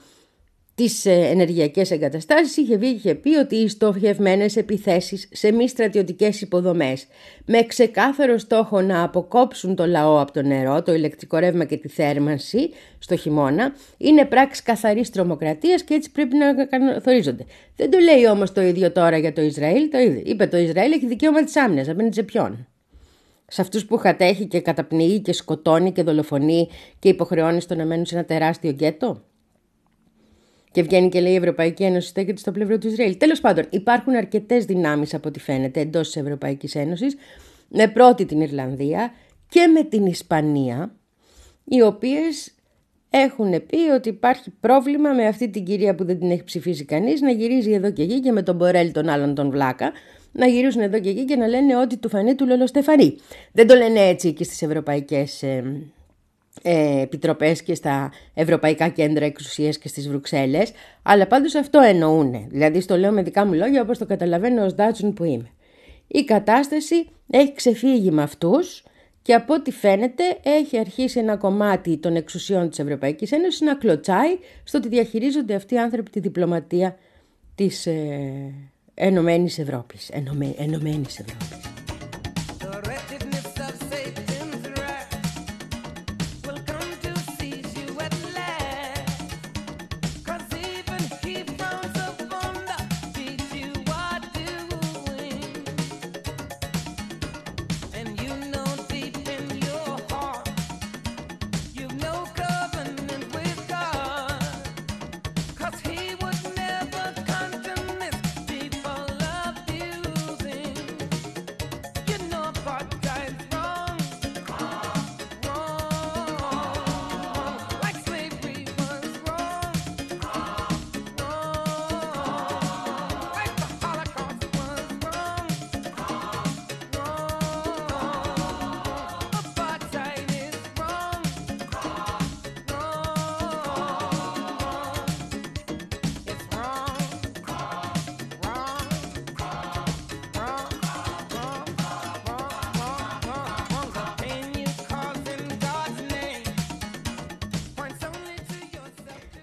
τις 0.82 1.06
ε, 1.06 1.12
ενεργειακές 1.12 1.92
εγκαταστάσεις 1.92 2.58
είχε 2.58 2.78
βγει 2.78 2.92
και 2.92 2.98
είχε 2.98 3.16
πει 3.16 3.36
ότι 3.36 3.56
οι 3.56 3.68
στοχευμένες 3.68 4.56
επιθέσεις 4.56 5.30
σε 5.32 5.52
μη 5.52 5.68
στρατιωτικές 5.68 6.42
υποδομές 6.42 7.08
με 7.46 7.62
ξεκάθαρο 7.64 8.38
στόχο 8.38 8.82
να 8.82 9.04
αποκόψουν 9.04 9.76
το 9.76 9.86
λαό 9.86 10.22
από 10.22 10.32
το 10.32 10.42
νερό, 10.42 10.82
το 10.84 10.94
ηλεκτρικό 10.94 11.38
ρεύμα 11.38 11.64
και 11.64 11.78
τη 11.78 11.88
θέρμανση 11.88 12.70
στο 13.00 13.16
χειμώνα 13.16 13.74
είναι 13.98 14.26
πράξη 14.26 14.64
καθαρής 14.64 15.10
τρομοκρατίας 15.10 15.84
και 15.84 15.94
έτσι 15.94 16.12
πρέπει 16.12 16.36
να 16.36 16.66
καθορίζονται. 16.66 17.46
Δεν 17.76 17.92
το 17.92 17.98
λέει 17.98 18.28
όμως 18.28 18.52
το 18.52 18.62
ίδιο 18.62 18.92
τώρα 18.92 19.18
για 19.18 19.34
το 19.34 19.42
Ισραήλ, 19.42 19.90
το 19.90 19.98
ίδιο. 19.98 20.22
είπε 20.26 20.48
το 20.48 20.58
Ισραήλ 20.58 20.92
έχει 20.92 21.08
δικαίωμα 21.08 21.44
της 21.44 21.56
άμυνας, 21.56 21.90
απέναντι 21.90 22.16
σε 22.16 22.24
ποιον; 22.24 22.68
Σε 23.48 23.62
αυτούς 23.62 23.86
που 23.86 23.98
κατέχει 23.98 24.46
και 24.46 24.62
καταπνίγει 24.62 25.20
και 25.20 25.34
σκοτώνει 25.34 25.92
και 25.92 26.04
δολοφονεί 26.04 26.70
και 27.00 27.10
υποχρεώνει 27.10 27.62
στο 27.62 27.76
να 27.76 27.86
μένουν 27.86 28.06
σε 28.06 28.16
ένα 28.16 28.26
τεράστιο 28.26 28.72
γκέτο; 28.72 29.22
Και 30.72 30.82
βγαίνει 30.82 31.10
και 31.10 31.22
λέει 31.22 31.32
η 31.32 31.36
Ευρωπαϊκή 31.36 31.84
Ένωση 31.84 32.08
στέκεται 32.08 32.40
στο 32.40 32.52
πλευρό 32.52 32.78
του 32.78 32.88
Ισραήλ. 32.88 33.18
Τέλος 33.18 33.42
πάντων, 33.42 33.66
υπάρχουν 33.70 34.16
αρκετές 34.16 34.66
δυνάμεις 34.66 35.14
από 35.14 35.28
ό,τι 35.28 35.40
φαίνεται 35.40 35.80
εντός 35.80 36.12
της 36.12 36.22
Ευρωπαϊκής 36.22 36.76
Ένωσης, 36.76 37.16
με 37.68 37.88
πρώτη 37.88 38.26
την 38.26 38.42
Ιρλανδία 38.42 39.12
και 39.50 39.68
με 39.68 39.84
την 39.84 40.06
Ισπανία, 40.06 40.96
οι 41.64 41.82
οποίες 41.82 42.54
έχουν 43.10 43.66
πει 43.66 43.78
ότι 43.96 44.10
υπάρχει 44.10 44.50
πρόβλημα 44.60 45.14
με 45.14 45.28
αυτή 45.28 45.50
την 45.50 45.66
κυρία 45.66 45.96
που 45.96 46.06
δεν 46.06 46.20
την 46.20 46.32
έχει 46.32 46.44
ψηφίσει 46.44 46.86
κανείς 46.86 47.22
να 47.22 47.32
γυρίζει 47.32 47.72
εδώ 47.72 47.92
και 47.92 48.02
εκεί 48.02 48.20
και 48.20 48.32
με 48.32 48.44
τον 48.44 48.56
Μπορέλ 48.56 48.92
τον 48.92 49.10
άλλον 49.10 49.36
τον 49.36 49.50
Βλάκα 49.50 49.92
να 50.32 50.48
γυρίζουν 50.48 50.82
εδώ 50.82 51.00
και 51.00 51.10
εκεί 51.10 51.26
και 51.26 51.36
να 51.36 51.48
λένε 51.48 51.78
ότι 51.78 51.98
του 51.98 52.10
φανεί 52.10 52.36
του 52.36 52.48
Λολοστεφανή. 52.48 53.16
Δεν 53.52 53.68
το 53.68 53.76
λένε 53.76 54.00
έτσι 54.00 54.34
και 54.34 54.44
στις 54.44 54.62
ευρωπαϊκές 54.62 55.44
ε, 56.62 56.80
ε, 56.80 57.02
επιτροπές 57.02 57.64
και 57.64 57.76
στα 57.76 58.12
ευρωπαϊκά 58.34 58.88
κέντρα 58.88 59.26
εξουσίας 59.26 59.78
και 59.78 59.88
στις 59.88 60.08
Βρουξέλλες, 60.08 60.72
αλλά 61.02 61.28
πάντως 61.28 61.56
αυτό 61.56 61.80
εννοούν. 61.80 62.48
Δηλαδή 62.50 62.82
στο 62.82 62.98
λέω 62.98 63.12
με 63.12 63.24
δικά 63.24 63.46
μου 63.46 63.54
λόγια 63.54 63.82
όπως 63.82 63.98
το 63.98 64.06
καταλαβαίνω 64.06 64.66
ως 64.66 64.74
Ντάτσουν 64.76 65.14
που 65.14 65.24
είμαι. 65.24 65.50
Η 66.08 66.24
κατάσταση 66.24 67.08
έχει 67.30 67.54
ξεφύγει 67.54 68.12
με 68.12 68.22
αυτούς 68.22 68.84
και 69.22 69.34
από 69.34 69.54
ό,τι 69.54 69.72
φαίνεται 69.72 70.24
έχει 70.44 70.80
αρχίσει 70.80 71.20
ένα 71.20 71.38
κομμάτι 71.38 71.98
των 71.98 72.16
εξουσιών 72.16 72.70
της 72.70 72.80
Ευρωπαϊκής 72.80 73.32
Ένωσης 73.32 73.62
να 73.62 73.76
κλωτσάει 73.76 74.38
στο 74.64 74.78
ότι 74.78 74.88
διαχειρίζονται 74.88 75.56
αυτοί 75.56 75.74
οι 75.74 75.80
άνθρωποι 75.80 76.10
τη 76.10 76.20
διπλωματία 76.20 76.98
της 77.56 77.86
ε, 77.86 78.54
Ενωμένης 78.94 79.60
Ευρώπης. 79.60 80.10
Ενωμένης 80.58 81.20
Ευρώπης. 81.20 81.71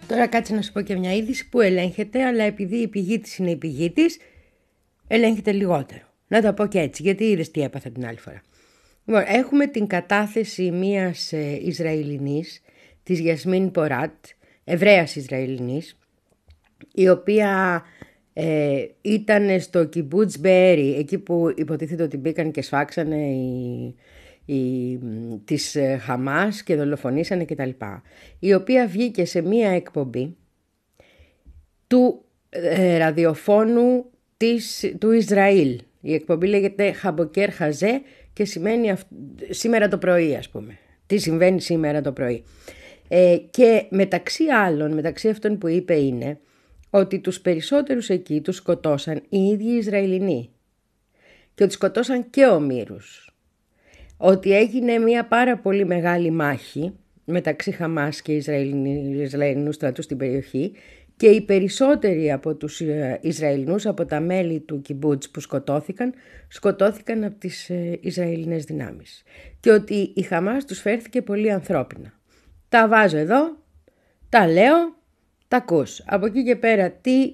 Τώρα 0.09 0.27
κάτσε 0.27 0.55
να 0.55 0.63
σου 0.63 0.73
πω 0.73 0.81
και 0.81 0.97
μια 0.97 1.15
είδηση 1.15 1.49
που 1.49 1.61
ελέγχεται, 1.61 2.25
αλλά 2.25 2.45
επειδή 2.45 2.77
η 2.77 2.89
πηγή 2.89 3.19
της 3.19 3.37
είναι 3.37 3.51
η 3.51 3.57
πηγή 3.57 3.91
της, 3.91 4.19
ελέγχεται 5.09 5.53
λιγότερο. 5.53 6.03
Να 6.29 6.43
το 6.43 6.53
πω 6.53 6.67
και 6.67 6.79
έτσι, 6.79 7.03
γιατί 7.03 7.25
είδες 7.25 7.51
τι 7.51 7.63
έπαθα 7.63 7.91
την 7.91 8.07
άλλη 8.07 8.19
φορά. 8.19 8.43
Λοιπόν, 9.05 9.25
έχουμε 9.27 9.67
την 9.67 9.87
κατάθεση 9.87 10.71
μιας 10.71 11.33
ε, 11.33 11.61
Ισραηλινής, 11.63 12.63
της 13.03 13.19
Γιασμίν 13.21 13.71
Ποράτ, 13.71 14.15
Εβραίας 14.65 15.17
Ισραηλινής, 15.17 15.99
η 16.95 17.09
οποία 17.09 17.83
ε, 18.33 18.87
ήταν 19.01 19.61
στο 19.61 19.85
Κιμπούτς 19.85 20.39
Μπέρι, 20.39 20.95
εκεί 20.95 21.19
που 21.19 21.55
υποτίθεται 21.57 22.03
ότι 22.03 22.17
μπήκαν 22.17 22.51
και 22.51 22.63
σφάξανε 22.63 23.27
οι 23.27 23.95
η, 24.53 24.99
της 25.45 25.75
ε, 25.75 25.97
Χαμάς 25.97 26.63
και 26.63 26.77
δολοφονήσανε 26.77 27.45
κτλ. 27.45 27.71
Η 28.39 28.55
οποία 28.55 28.87
βγήκε 28.87 29.25
σε 29.25 29.41
μία 29.41 29.71
εκπομπή 29.71 30.37
του 31.87 32.25
ε, 32.49 32.97
ραδιοφώνου 32.97 34.05
της, 34.37 34.95
του 34.99 35.11
Ισραήλ. 35.11 35.81
Η 36.01 36.15
εκπομπή 36.15 36.47
λέγεται 36.47 36.93
Χαμποκέρ 36.93 37.51
Χαζέ 37.53 38.03
και 38.33 38.45
σημαίνει 38.45 38.93
σήμερα 39.49 39.89
το 39.89 39.99
πρωί 39.99 40.37
ας 40.37 40.49
πούμε. 40.49 40.79
Τι 41.07 41.19
συμβαίνει 41.19 41.61
σήμερα 41.61 42.01
το 42.01 42.13
πρωί. 42.13 42.45
Ε, 43.09 43.37
και 43.51 43.87
μεταξύ 43.91 44.45
άλλων, 44.45 44.93
μεταξύ 44.93 45.29
αυτών 45.29 45.59
που 45.59 45.69
είπε 45.69 45.95
είναι 45.95 46.39
ότι 46.91 47.19
τους 47.19 47.41
περισσότερους 47.41 48.09
εκεί 48.09 48.41
τους 48.41 48.57
σκοτώσαν 48.57 49.23
οι 49.29 49.39
ίδιοι 49.39 49.77
Ισραηλινοί 49.77 50.51
και 51.55 51.65
ότι 51.65 51.73
σκοτώσαν 51.73 52.31
και 52.31 52.47
ομήρους 52.47 53.28
ότι 54.19 54.57
έγινε 54.57 54.99
μια 54.99 55.25
πάρα 55.25 55.59
πολύ 55.59 55.85
μεγάλη 55.85 56.31
μάχη 56.31 56.93
μεταξύ 57.25 57.71
Χαμάς 57.71 58.23
και 58.23 58.33
Ισραηλινούς 58.33 59.75
στρατούς 59.75 60.05
στην 60.05 60.17
περιοχή 60.17 60.73
και 61.19 61.27
οι 61.27 61.41
περισσότεροι 61.41 62.33
από 62.33 62.55
τους 62.55 62.81
ε, 62.81 63.19
Ισραηλινούς, 63.23 63.87
από 63.87 64.05
τα 64.05 64.21
μέλη 64.21 64.61
του 64.61 64.81
Κιμπούτς 64.81 65.31
που 65.31 65.41
σκοτώθηκαν, 65.41 66.15
σκοτώθηκαν 66.49 67.25
από 67.25 67.39
τις 67.39 67.71
ε, 67.71 67.99
Ισραηλινές 68.01 68.65
δυνάμεις. 68.65 69.23
Και 69.61 69.71
ότι 69.71 70.13
η 70.15 70.23
Χαμάς 70.23 70.65
τους 70.65 70.81
φέρθηκε 70.81 71.23
πολύ 71.23 71.53
ανθρώπινα. 71.53 72.13
Τα 72.69 72.89
βάζω 72.89 73.17
εδώ, 73.17 73.57
τα 74.29 74.47
λέω, 74.49 74.97
τα 75.49 75.57
ακούς. 75.57 76.03
Από 76.07 76.27
εκεί 76.27 76.45
και 76.45 76.57
πέρα 76.57 76.91
τι 76.91 77.33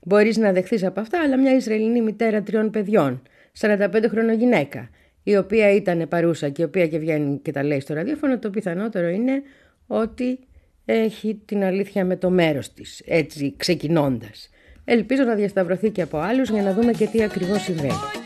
μπορείς 0.00 0.36
να 0.36 0.52
δεχθείς 0.52 0.84
από 0.84 1.00
αυτά, 1.00 1.22
αλλά 1.22 1.38
μια 1.38 1.54
Ισραηλινή 1.54 2.02
μητέρα 2.02 2.42
τριών 2.42 2.70
παιδιών, 2.70 3.22
45 3.60 4.04
χρονών 4.08 4.34
γυναίκα, 4.34 4.90
η 5.22 5.36
οποία 5.36 5.70
ήταν 5.70 6.08
παρούσα 6.08 6.48
και 6.48 6.62
η 6.62 6.64
οποία 6.64 6.86
και 6.86 6.98
βγαίνει 6.98 7.38
και 7.42 7.52
τα 7.52 7.62
λέει 7.62 7.80
στο 7.80 7.94
ραδιόφωνο, 7.94 8.38
το 8.38 8.50
πιθανότερο 8.50 9.08
είναι 9.08 9.42
ότι 9.86 10.38
έχει 10.84 11.40
την 11.44 11.64
αλήθεια 11.64 12.04
με 12.04 12.16
το 12.16 12.30
μέρος 12.30 12.72
της, 12.72 13.02
έτσι 13.06 13.54
ξεκινώντας. 13.56 14.50
Ελπίζω 14.84 15.22
να 15.22 15.34
διασταυρωθεί 15.34 15.90
και 15.90 16.02
από 16.02 16.18
άλλους 16.18 16.50
για 16.50 16.62
να 16.62 16.72
δούμε 16.72 16.92
και 16.92 17.06
τι 17.06 17.22
ακριβώς 17.22 17.62
συμβαίνει. 17.62 18.21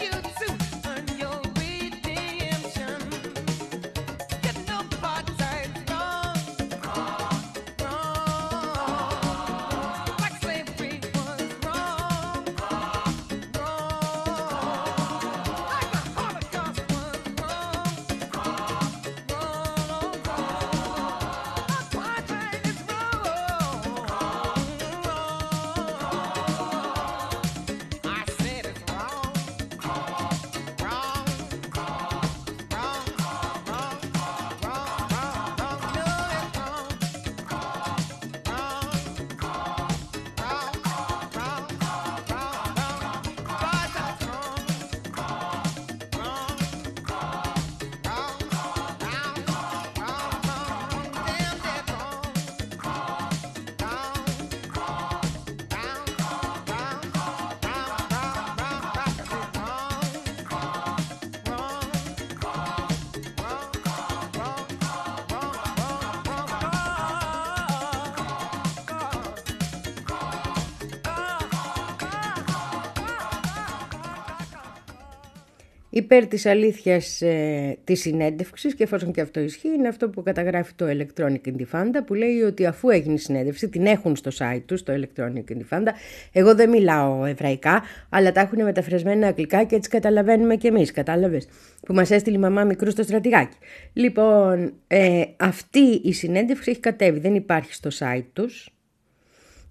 Υπέρ 76.07 76.27
της 76.27 76.47
αλήθειας 76.47 77.21
ε, 77.23 77.77
της 77.85 78.01
συνέντευξης 78.01 78.75
και 78.75 78.83
εφόσον 78.83 79.13
και 79.13 79.21
αυτό 79.21 79.41
ισχύει 79.41 79.69
είναι 79.69 79.89
αυτό 79.89 80.09
που 80.09 80.23
καταγράφει 80.23 80.73
το 80.75 80.87
Electronic 80.89 81.49
Intifada 81.49 82.01
που 82.07 82.15
λέει 82.15 82.41
ότι 82.41 82.67
αφού 82.67 82.89
έγινε 82.89 83.15
η 83.15 83.19
συνέντευξη 83.19 83.69
την 83.69 83.87
έχουν 83.87 84.17
στο 84.17 84.31
site 84.39 84.63
τους 84.67 84.83
το 84.83 84.93
Electronic 84.93 85.53
Intifada 85.53 85.89
εγώ 86.33 86.55
δεν 86.55 86.69
μιλάω 86.69 87.25
εβραϊκά 87.25 87.83
αλλά 88.09 88.33
τα 88.33 88.41
έχουν 88.41 88.63
μεταφρασμένα 88.63 89.27
αγγλικά 89.27 89.65
και 89.65 89.75
έτσι 89.75 89.91
καταλαβαίνουμε 89.91 90.57
και 90.57 90.69
εμείς 90.69 90.91
κατάλαβες 90.91 91.49
που 91.87 91.95
μας 91.95 92.11
έστειλε 92.11 92.37
η 92.37 92.41
μαμά 92.41 92.65
μικρού 92.65 92.91
στο 92.91 93.03
στρατηγάκι. 93.03 93.57
Λοιπόν 93.93 94.73
ε, 94.87 95.23
αυτή 95.37 96.01
η 96.05 96.13
συνέντευξη 96.13 96.71
έχει 96.71 96.81
κατέβει 96.81 97.19
δεν 97.19 97.35
υπάρχει 97.35 97.75
στο 97.75 97.91
site 97.99 98.27
τους 98.33 98.76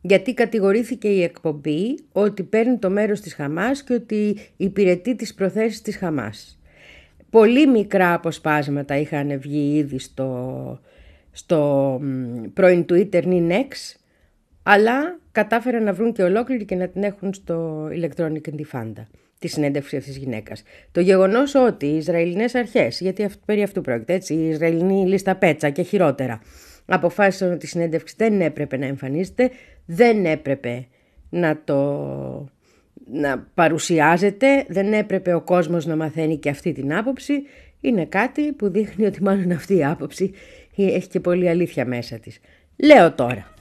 γιατί 0.07 0.33
κατηγορήθηκε 0.33 1.07
η 1.07 1.23
εκπομπή 1.23 1.97
ότι 2.11 2.43
παίρνει 2.43 2.77
το 2.77 2.89
μέρος 2.89 3.19
της 3.19 3.33
Χαμάς 3.33 3.83
και 3.83 3.93
ότι 3.93 4.37
υπηρετεί 4.57 5.15
τις 5.15 5.33
προθέσεις 5.33 5.81
της 5.81 5.97
Χαμάς. 5.97 6.59
Πολύ 7.29 7.67
μικρά 7.67 8.13
αποσπάσματα 8.13 8.97
είχαν 8.97 9.39
βγει 9.39 9.77
ήδη 9.77 9.99
στο, 9.99 10.79
στο 11.31 12.01
πρώην 12.53 12.85
Twitter 12.89 13.23
Ninex, 13.23 13.95
αλλά 14.63 15.19
κατάφεραν 15.31 15.83
να 15.83 15.93
βρουν 15.93 16.13
και 16.13 16.23
ολόκληρη 16.23 16.65
και 16.65 16.75
να 16.75 16.87
την 16.87 17.03
έχουν 17.03 17.33
στο 17.33 17.87
Electronic 17.91 18.41
Intifada 18.51 19.05
τη 19.39 19.47
συνέντευξη 19.47 19.97
αυτής 19.97 20.13
της 20.13 20.23
γυναίκας. 20.23 20.63
Το 20.91 20.99
γεγονός 20.99 21.55
ότι 21.55 21.85
οι 21.85 21.97
Ισραηλινές 21.97 22.55
αρχές, 22.55 22.99
γιατί 22.99 23.29
περί 23.45 23.63
αυτού 23.63 23.81
πρόκειται, 23.81 24.13
έτσι, 24.13 24.33
η 24.33 24.47
Ισραηλινή 24.47 25.07
λίστα 25.07 25.35
πέτσα 25.35 25.69
και 25.69 25.81
χειρότερα, 25.81 26.41
αποφάσισαν 26.85 27.51
ότι 27.51 27.65
η 27.65 27.69
συνέντευξη 27.69 28.15
δεν 28.17 28.41
έπρεπε 28.41 28.77
να 28.77 28.85
εμφανίζεται, 28.85 29.51
δεν 29.85 30.25
έπρεπε 30.25 30.87
να 31.29 31.61
το 31.63 32.49
να 33.11 33.47
παρουσιάζεται, 33.53 34.65
δεν 34.67 34.93
έπρεπε 34.93 35.33
ο 35.33 35.41
κόσμος 35.41 35.85
να 35.85 35.95
μαθαίνει 35.95 36.37
και 36.37 36.49
αυτή 36.49 36.73
την 36.73 36.95
άποψη, 36.95 37.33
είναι 37.81 38.05
κάτι 38.05 38.51
που 38.51 38.69
δείχνει 38.69 39.05
ότι 39.05 39.23
μάλλον 39.23 39.51
αυτή 39.51 39.75
η 39.75 39.85
άποψη 39.85 40.33
έχει 40.75 41.07
και 41.07 41.19
πολύ 41.19 41.49
αλήθεια 41.49 41.85
μέσα 41.85 42.19
της. 42.19 42.39
Λέω 42.75 43.11
τώρα. 43.11 43.53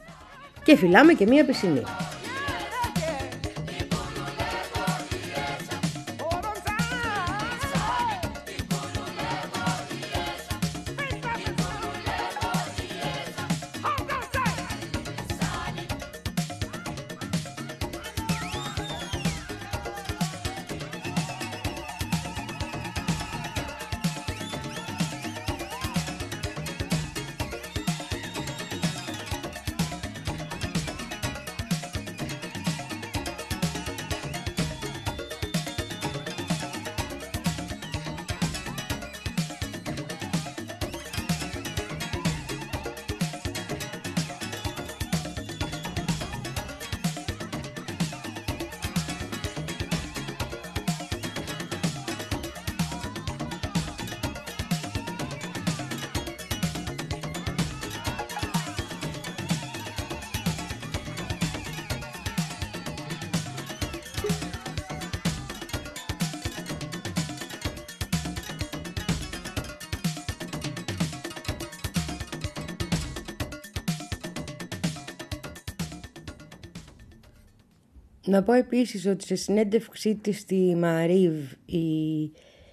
Και 0.64 0.76
φυλάμε 0.76 1.12
και 1.12 1.26
μία 1.26 1.44
πισινή. 1.44 1.82
Να 78.26 78.42
πω 78.42 78.52
επίσης 78.52 79.06
ότι 79.06 79.26
σε 79.26 79.34
συνέντευξή 79.34 80.14
της 80.14 80.38
στη 80.38 80.74
Μαρίβ 80.76 81.34
η, 81.66 82.22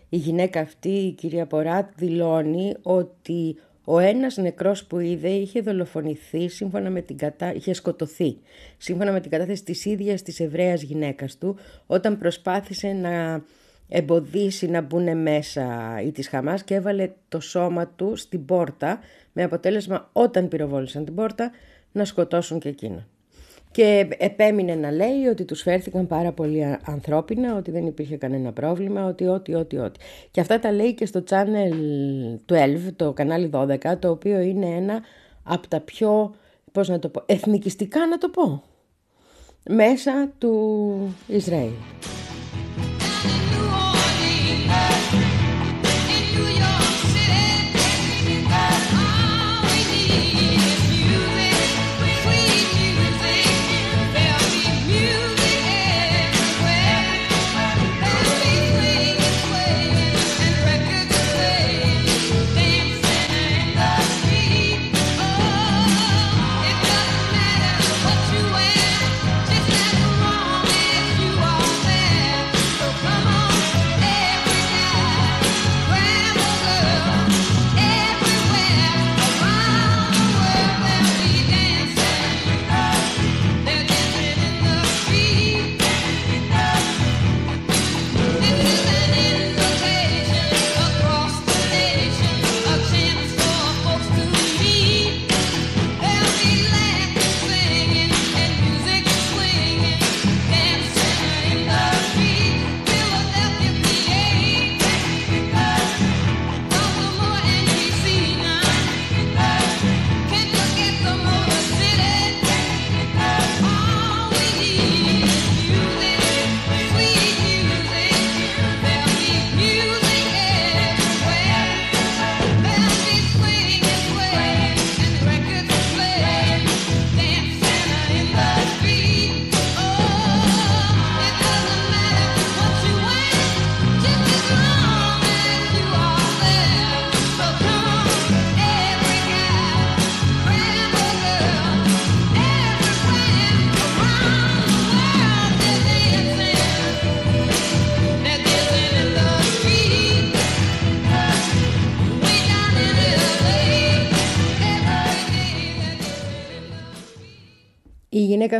η 0.10 0.18
γυναίκα 0.18 0.60
αυτή, 0.60 0.90
η 0.90 1.12
κυρία 1.12 1.46
Ποράτ, 1.46 1.90
δηλώνει 1.96 2.76
ότι 2.82 3.56
ο 3.84 4.00
ένας 4.00 4.38
νεκρός 4.38 4.86
που 4.86 5.00
είδε 5.00 5.30
είχε 5.30 5.62
δολοφονηθεί 5.62 6.48
σύμφωνα 6.48 6.90
με 6.90 7.02
την 7.02 7.18
κατα... 7.18 7.54
είχε 7.54 7.74
σκοτωθεί 7.74 8.38
σύμφωνα 8.78 9.12
με 9.12 9.20
την 9.20 9.32
κατάθεση 9.32 9.64
της 9.64 9.86
ίδιας 9.86 10.22
της 10.22 10.40
Εβραίας 10.40 10.82
γυναίκας 10.82 11.38
του 11.38 11.58
όταν 11.86 12.18
προσπάθησε 12.18 12.88
να 12.88 13.44
εμποδίσει 13.88 14.68
να 14.68 14.82
μπουν 14.82 15.22
μέσα 15.22 15.96
ή 16.06 16.12
της 16.12 16.28
Χαμάς 16.28 16.64
και 16.64 16.76
έβαλε 16.76 17.12
το 17.30 17.40
σώμα 17.40 17.88
του 17.88 18.16
στην 18.16 18.46
πόρτα 18.46 19.00
με 19.34 19.44
αποτέλεσμα 19.44 20.10
όταν 20.14 20.48
πυροβόλησαν 20.48 21.06
την 21.06 21.16
πόρτα 21.16 21.52
να 21.92 22.06
σκοτώσουν 22.06 22.60
και 22.60 22.70
εκείνον 22.70 23.06
και 23.72 24.08
επέμεινε 24.18 24.76
να 24.76 24.92
λέει 24.92 25.26
ότι 25.30 25.46
τους 25.46 25.62
φέρθηκαν 25.62 26.08
πάρα 26.08 26.32
πολύ 26.32 26.78
ανθρώπινα, 26.86 27.56
ότι 27.56 27.72
δεν 27.72 27.86
υπήρχε 27.86 28.18
κανένα 28.18 28.52
πρόβλημα, 28.52 29.06
ότι 29.06 29.28
ό,τι, 29.28 29.54
ό,τι, 29.54 29.78
ό,τι. 29.78 30.00
Και 30.32 30.42
αυτά 30.42 30.60
τα 30.60 30.72
λέει 30.72 30.94
και 30.94 31.06
στο 31.06 31.24
Channel 31.30 31.74
12, 32.54 32.92
το 32.96 33.14
κανάλι 33.14 33.50
12, 33.54 33.78
το 34.00 34.10
οποίο 34.10 34.40
είναι 34.40 34.66
ένα 34.66 35.02
από 35.44 35.68
τα 35.68 35.80
πιο, 35.80 36.36
πώς 36.72 36.88
να 36.88 37.00
το 37.00 37.10
πω, 37.10 37.24
εθνικιστικά 37.26 38.08
να 38.08 38.18
το 38.18 38.30
πω, 38.30 38.64
μέσα 39.70 40.32
του 40.38 41.16
Ισραήλ. 41.28 41.72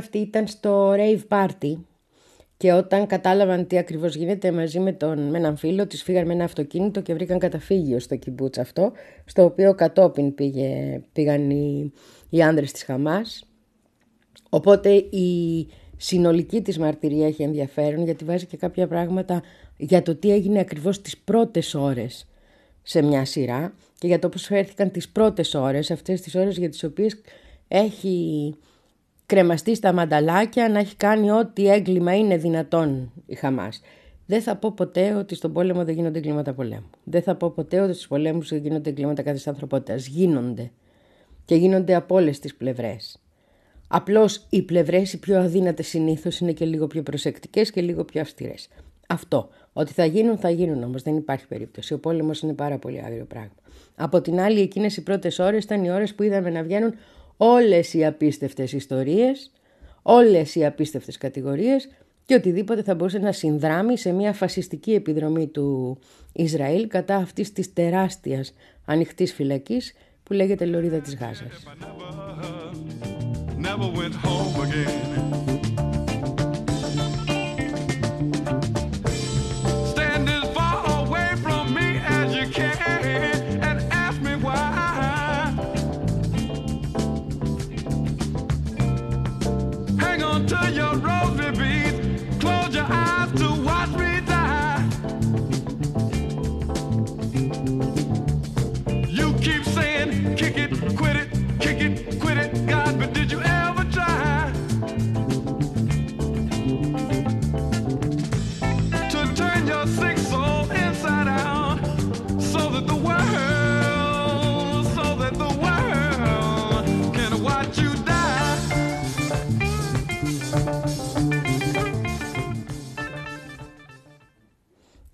Αυτή 0.02 0.18
ήταν 0.18 0.48
στο 0.48 0.94
rave 0.98 1.22
party. 1.28 1.76
Και 2.58 2.74
όταν 2.74 3.08
κατάλαβαν 3.08 3.68
τι 3.68 3.78
ακριβώς 3.78 4.16
γίνεται 4.16 4.52
μαζί 4.52 4.80
με, 4.80 4.92
τον, 4.92 5.30
με 5.30 5.38
έναν 5.38 5.58
φίλο 5.58 5.88
της 5.88 6.04
φύγαν 6.04 6.26
με 6.26 6.34
ένα 6.34 6.44
αυτοκίνητο 6.44 7.02
και 7.02 7.14
βρήκαν 7.14 7.40
καταφύγιο 7.40 8.00
στο 8.00 8.16
κιμπούτς 8.16 8.58
αυτό 8.58 8.92
στο 9.26 9.44
οποίο 9.44 9.76
κατόπιν 9.76 10.36
πήγε, 10.36 11.02
πήγαν 11.14 11.50
οι, 11.50 11.92
οι 12.30 12.42
άνδρες 12.42 12.72
της 12.72 12.84
Χαμάς. 12.84 13.46
Οπότε 14.50 14.94
η 14.96 15.68
συνολική 15.98 16.62
της 16.62 16.78
μαρτυρία 16.80 17.28
έχει 17.28 17.44
ενδιαφέρον 17.44 18.04
γιατί 18.04 18.26
βάζει 18.26 18.46
και 18.46 18.58
κάποια 18.58 18.88
πράγματα 18.88 19.42
για 19.78 20.02
το 20.02 20.16
τι 20.16 20.32
έγινε 20.32 20.60
ακριβώς 20.60 21.02
τις 21.02 21.18
πρώτες 21.18 21.74
ώρες 21.76 22.28
σε 22.82 23.02
μια 23.02 23.26
σειρά 23.26 23.74
και 23.98 24.08
για 24.08 24.20
το 24.20 24.30
πώς 24.30 24.44
φέρθηκαν 24.44 24.92
τις 24.92 25.10
πρώτες 25.10 25.54
ώρες, 25.54 25.92
αυτές 25.92 26.22
τις 26.22 26.36
ώρες 26.36 26.58
για 26.58 26.70
τις 26.70 26.84
οποίες 26.84 27.22
έχει 27.68 28.56
κρεμαστεί 29.32 29.76
στα 29.76 29.94
μανταλάκια 29.94 30.70
να 30.70 30.80
έχει 30.80 30.96
κάνει 30.96 31.32
ό,τι 31.32 31.68
έγκλημα 31.68 32.16
είναι 32.16 32.38
δυνατόν 32.38 33.12
η 33.26 33.36
Χαμάς. 33.36 33.82
Δεν 34.26 34.42
θα 34.42 34.56
πω 34.56 34.72
ποτέ 34.72 35.14
ότι 35.14 35.36
στον 35.36 35.54
πόλεμο 35.54 35.86
δεν 35.86 35.96
γίνονται 35.96 36.18
εγκλήματα 36.18 36.54
πολέμου. 36.54 36.90
Δεν 37.04 37.22
θα 37.22 37.36
πω 37.36 37.50
ποτέ 37.50 37.80
ότι 37.80 37.94
στους 37.94 38.08
πολέμους 38.08 38.50
δεν 38.50 38.60
γίνονται 38.60 38.90
εγκλήματα 38.90 39.22
κάθε 39.22 39.50
ανθρωπότητας. 39.50 40.08
Γίνονται. 40.08 40.72
Και 41.46 41.56
γίνονται 41.56 41.96
από 41.96 42.16
όλες 42.16 42.40
τις 42.40 42.56
πλευρές. 42.56 43.22
Απλώς 43.88 44.46
οι 44.50 44.62
πλευρές 44.62 45.14
οι 45.14 45.20
πιο 45.20 45.40
αδύνατες 45.40 45.88
συνήθως 45.88 46.40
είναι 46.40 46.52
και 46.52 46.66
λίγο 46.66 46.88
πιο 46.88 47.04
προσεκτικές 47.04 47.72
και 47.72 47.82
λίγο 47.82 48.04
πιο 48.04 48.22
αυστηρές. 48.22 48.68
Αυτό. 49.08 49.50
Ότι 49.74 49.94
θα 49.94 50.06
γίνουν, 50.06 50.38
θα 50.38 50.50
γίνουν 50.50 50.84
όμως. 50.84 51.02
Δεν 51.02 51.16
υπάρχει 51.16 51.48
περίπτωση. 51.48 51.94
Ο 51.94 52.00
πόλεμος 52.00 52.42
είναι 52.42 52.54
πάρα 52.54 52.78
πολύ 52.78 53.02
άγριο 53.06 53.26
πράγμα. 53.26 53.56
Από 53.96 54.22
την 54.22 54.40
άλλη, 54.40 54.60
εκείνες 54.60 54.98
οι 54.98 55.04
πρώτες 55.04 55.40
ώρες 55.40 55.64
ήταν 55.64 55.84
οι 55.84 55.92
ώρες 55.92 56.16
που 56.16 56.24
είδαμε 56.24 56.50
να 56.50 56.64
βγαίνουν 56.64 56.94
όλες 57.44 57.94
οι 57.94 58.06
απίστευτες 58.06 58.72
ιστορίες, 58.72 59.52
όλες 60.02 60.56
οι 60.56 60.66
απίστευτες 60.66 61.18
κατηγορίες 61.18 61.90
και 62.26 62.34
οτιδήποτε 62.34 62.84
θα 62.84 62.96
μπορούσε 62.96 63.18
να 63.20 63.32
συνδράμει 63.32 63.98
σε 63.98 64.12
μια 64.12 64.34
φασιστική 64.34 64.94
επιδρομή 64.94 65.48
του 65.48 66.00
Ισραήλ 66.34 66.88
κατά 66.88 67.16
αυτής 67.16 67.52
της 67.52 67.74
τεράστιας 67.74 68.54
ανοιχτής 68.86 69.34
φυλακής 69.34 69.94
που 70.24 70.34
λέγεται 70.34 70.66
Λωρίδα 70.66 71.00
της 71.00 71.16
Γάζας. 71.16 71.64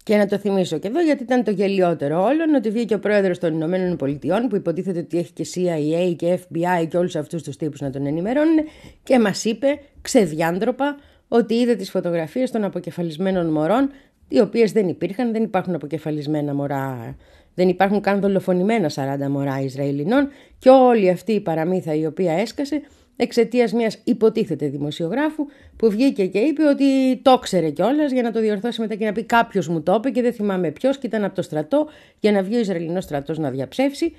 Και 0.07 0.17
να 0.17 0.25
το 0.25 0.37
θυμίσω 0.37 0.77
και 0.77 0.87
εδώ 0.87 1.01
γιατί 1.01 1.23
ήταν 1.23 1.43
το 1.43 1.51
γελιότερο 1.51 2.23
όλων 2.23 2.53
ότι 2.55 2.69
βγήκε 2.69 2.93
ο 2.93 2.99
πρόεδρος 2.99 3.37
των 3.39 3.53
Ηνωμένων 3.53 3.97
Πολιτειών 3.97 4.47
που 4.47 4.55
υποτίθεται 4.55 4.99
ότι 4.99 5.17
έχει 5.17 5.31
και 5.31 5.45
CIA 5.55 6.15
και 6.15 6.39
FBI 6.39 6.87
και 6.89 6.97
όλους 6.97 7.15
αυτούς 7.15 7.43
τους 7.43 7.57
τύπους 7.57 7.81
να 7.81 7.89
τον 7.89 8.05
ενημερώνουν 8.05 8.57
και 9.03 9.19
μας 9.19 9.45
είπε 9.45 9.79
ξεδιάντροπα 10.01 10.97
ότι 11.27 11.53
είδε 11.53 11.75
τις 11.75 11.89
φωτογραφίες 11.89 12.51
των 12.51 12.63
αποκεφαλισμένων 12.63 13.51
μωρών 13.51 13.89
οι 14.27 14.39
οποίες 14.39 14.71
δεν 14.71 14.87
υπήρχαν, 14.87 15.31
δεν 15.31 15.43
υπάρχουν 15.43 15.75
αποκεφαλισμένα 15.75 16.53
μωρά, 16.53 17.15
δεν 17.53 17.67
υπάρχουν 17.69 18.01
καν 18.01 18.19
δολοφονημένα 18.19 18.89
40 18.89 19.27
μωρά 19.29 19.61
Ισραηλινών 19.61 20.29
και 20.59 20.69
όλη 20.69 21.09
αυτή 21.09 21.31
η 21.31 21.39
παραμύθα 21.39 21.93
η 21.93 22.05
οποία 22.05 22.33
έσκασε 22.33 22.81
εξαιτίας 23.17 23.73
μιας 23.73 24.01
υποτίθεται 24.03 24.67
δημοσιογράφου 24.67 25.45
που 25.75 25.89
βγήκε 25.89 26.25
και 26.25 26.39
είπε 26.39 26.63
ότι 26.63 27.17
το 27.21 27.39
ξέρε 27.39 27.69
κιόλας 27.69 28.11
για 28.11 28.21
να 28.21 28.31
το 28.31 28.39
διορθώσει 28.39 28.81
μετά 28.81 28.95
και 28.95 29.05
να 29.05 29.11
πει 29.11 29.23
κάποιος 29.23 29.67
μου 29.67 29.81
το 29.81 29.93
είπε 29.93 30.09
και 30.09 30.21
δεν 30.21 30.33
θυμάμαι 30.33 30.71
ποιος 30.71 30.97
και 30.97 31.07
ήταν 31.07 31.23
από 31.23 31.35
το 31.35 31.41
στρατό 31.41 31.87
για 32.19 32.31
να 32.31 32.43
βγει 32.43 32.55
ο 32.55 32.59
Ισραηλινός 32.59 33.03
στρατός 33.03 33.37
να 33.37 33.49
διαψεύσει. 33.49 34.15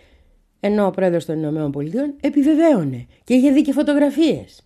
Ενώ 0.60 0.86
ο 0.86 0.90
πρόεδρος 0.90 1.24
των 1.24 1.42
ΗΠΑ 1.42 2.14
επιβεβαίωνε 2.20 3.06
και 3.24 3.34
είχε 3.34 3.50
δει 3.50 3.62
και 3.62 3.72
φωτογραφίες. 3.72 4.62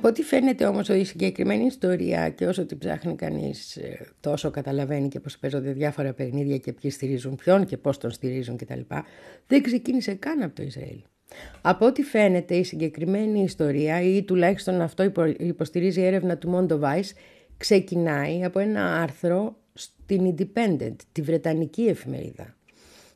Από 0.00 0.08
ό,τι 0.08 0.22
φαίνεται 0.22 0.66
όμως 0.66 0.88
η 0.88 1.04
συγκεκριμένη 1.04 1.64
ιστορία 1.64 2.30
και 2.30 2.46
όσο 2.46 2.66
την 2.66 2.78
ψάχνει 2.78 3.16
κανείς 3.16 3.76
ε, 3.76 4.06
τόσο 4.20 4.50
καταλαβαίνει 4.50 5.08
και 5.08 5.20
πώς 5.20 5.38
παίζονται 5.38 5.72
διάφορα 5.72 6.12
παιχνίδια 6.12 6.58
και 6.58 6.72
ποιοι 6.72 6.90
στηρίζουν 6.90 7.36
ποιον 7.36 7.66
και 7.66 7.76
πώς 7.76 7.98
τον 7.98 8.10
στηρίζουν 8.10 8.56
κτλ. 8.56 8.80
Δεν 9.46 9.62
ξεκίνησε 9.62 10.14
καν 10.14 10.42
από 10.42 10.54
το 10.54 10.62
Ισραήλ. 10.62 11.00
Από 11.60 11.86
ό,τι 11.86 12.02
φαίνεται 12.02 12.54
η 12.54 12.64
συγκεκριμένη 12.64 13.42
ιστορία 13.42 14.02
ή 14.02 14.22
τουλάχιστον 14.22 14.80
αυτό 14.80 15.12
υποστηρίζει 15.38 16.00
η 16.00 16.04
έρευνα 16.04 16.36
του 16.36 16.66
Mondo 16.68 16.80
Vice 16.80 17.10
ξεκινάει 17.56 18.44
από 18.44 18.58
ένα 18.58 19.02
άρθρο 19.02 19.56
στην 19.72 20.34
Independent, 20.36 20.96
τη 21.12 21.22
Βρετανική 21.22 21.82
εφημερίδα 21.82 22.56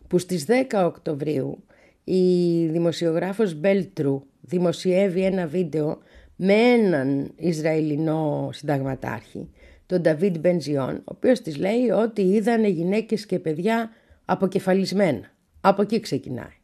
που 0.08 0.18
στις 0.18 0.46
10 0.70 0.84
Οκτωβρίου 0.84 1.64
η 2.04 2.66
δημοσιογράφος 2.66 3.54
Μπέλτρου 3.54 4.22
δημοσιεύει 4.40 5.22
ένα 5.22 5.46
βίντεο 5.46 5.98
με 6.36 6.54
έναν 6.54 7.32
Ισραηλινό 7.36 8.50
συνταγματάρχη, 8.52 9.50
τον 9.86 10.00
Νταβίτ 10.00 10.38
Μπενζιόν, 10.38 10.94
ο 10.96 11.02
οποίος 11.04 11.40
της 11.40 11.56
λέει 11.56 11.90
ότι 11.90 12.22
είδανε 12.22 12.68
γυναίκες 12.68 13.26
και 13.26 13.38
παιδιά 13.38 13.90
αποκεφαλισμένα. 14.24 15.32
Από 15.60 15.82
εκεί 15.82 16.00
ξεκινάει. 16.00 16.56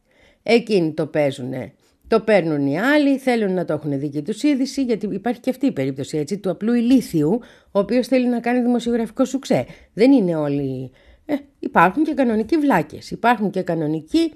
Εκείνοι 0.43 0.91
το 0.91 1.05
παίζουνε, 1.05 1.73
το 2.07 2.19
παίρνουν 2.19 2.67
οι 2.67 2.79
άλλοι, 2.79 3.17
θέλουν 3.17 3.53
να 3.53 3.65
το 3.65 3.73
έχουν 3.73 3.99
δική 3.99 4.21
τους 4.21 4.43
είδηση, 4.43 4.83
γιατί 4.83 5.07
υπάρχει 5.11 5.39
και 5.39 5.49
αυτή 5.49 5.65
η 5.65 5.71
περίπτωση 5.71 6.17
έτσι, 6.17 6.37
του 6.37 6.49
απλού 6.49 6.73
ηλίθιου, 6.73 7.39
ο 7.71 7.79
οποίος 7.79 8.07
θέλει 8.07 8.27
να 8.27 8.39
κάνει 8.39 8.61
δημοσιογραφικό 8.61 9.25
σουξέ. 9.25 9.65
Δεν 9.93 10.11
είναι 10.11 10.35
όλοι... 10.35 10.91
Ε, 11.25 11.35
υπάρχουν 11.59 12.03
και 12.03 12.13
κανονικοί 12.13 12.57
βλάκες, 12.57 13.11
υπάρχουν 13.11 13.49
και 13.49 13.61
κανονικοί 13.61 14.31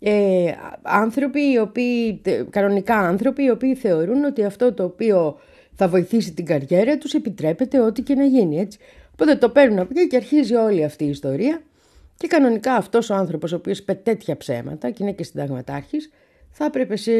ε, 0.00 0.52
άνθρωποι 0.82 1.40
οι 1.52 1.58
οποίοι, 1.58 2.20
κανονικά 2.50 2.98
άνθρωποι 2.98 3.42
οι 3.42 3.50
οποίοι 3.50 3.74
θεωρούν 3.74 4.24
ότι 4.24 4.44
αυτό 4.44 4.72
το 4.72 4.84
οποίο 4.84 5.38
θα 5.74 5.88
βοηθήσει 5.88 6.32
την 6.32 6.46
καριέρα 6.46 6.98
τους 6.98 7.14
επιτρέπεται 7.14 7.80
ό,τι 7.80 8.02
και 8.02 8.14
να 8.14 8.24
γίνει 8.24 8.58
έτσι. 8.58 8.78
Οπότε 9.12 9.36
το 9.36 9.48
παίρνουν 9.48 9.78
από 9.78 9.88
εκεί 9.96 10.06
και 10.06 10.16
αρχίζει 10.16 10.54
όλη 10.54 10.84
αυτή 10.84 11.04
η 11.04 11.08
ιστορία 11.08 11.62
και 12.16 12.26
κανονικά 12.26 12.74
αυτός 12.74 13.10
ο 13.10 13.14
άνθρωπος 13.14 13.52
ο 13.52 13.56
οποίος 13.56 13.82
πετέτια 13.82 14.36
ψέματα 14.36 14.90
και 14.90 15.02
είναι 15.02 15.12
και 15.12 15.24
συνταγματάρχης 15.24 16.10
θα 16.50 16.64
έπρεπε 16.64 16.96
σε 16.96 17.12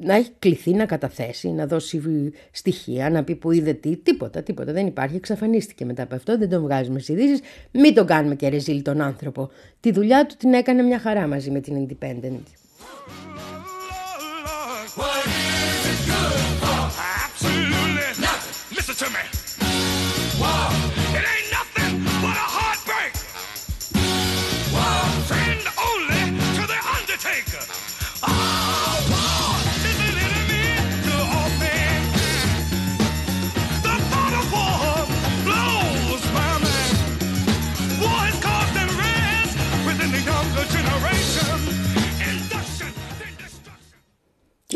να 0.00 0.14
έχει 0.14 0.30
κληθεί 0.38 0.70
να 0.70 0.86
καταθέσει, 0.86 1.48
να 1.48 1.66
δώσει 1.66 2.02
στοιχεία, 2.50 3.10
να 3.10 3.24
πει 3.24 3.34
που 3.34 3.50
είδε 3.50 3.72
τι, 3.72 3.96
τίποτα, 3.96 4.42
τίποτα. 4.42 4.72
Δεν 4.72 4.86
υπάρχει, 4.86 5.16
εξαφανίστηκε 5.16 5.84
μετά 5.84 6.02
από 6.02 6.14
αυτό, 6.14 6.38
δεν 6.38 6.48
τον 6.48 6.62
βγάζουμε 6.62 6.98
στις 6.98 7.14
ειδήσεις. 7.14 7.40
Μην 7.70 7.94
τον 7.94 8.06
κάνουμε 8.06 8.34
και 8.34 8.48
ρεζίλ 8.48 8.82
τον 8.82 9.00
άνθρωπο. 9.00 9.50
Τη 9.80 9.92
δουλειά 9.92 10.26
του 10.26 10.34
την 10.38 10.52
έκανε 10.52 10.82
μια 10.82 10.98
χαρά 10.98 11.26
μαζί 11.26 11.50
με 11.50 11.60
την 11.60 11.86
Independent. 11.88 12.63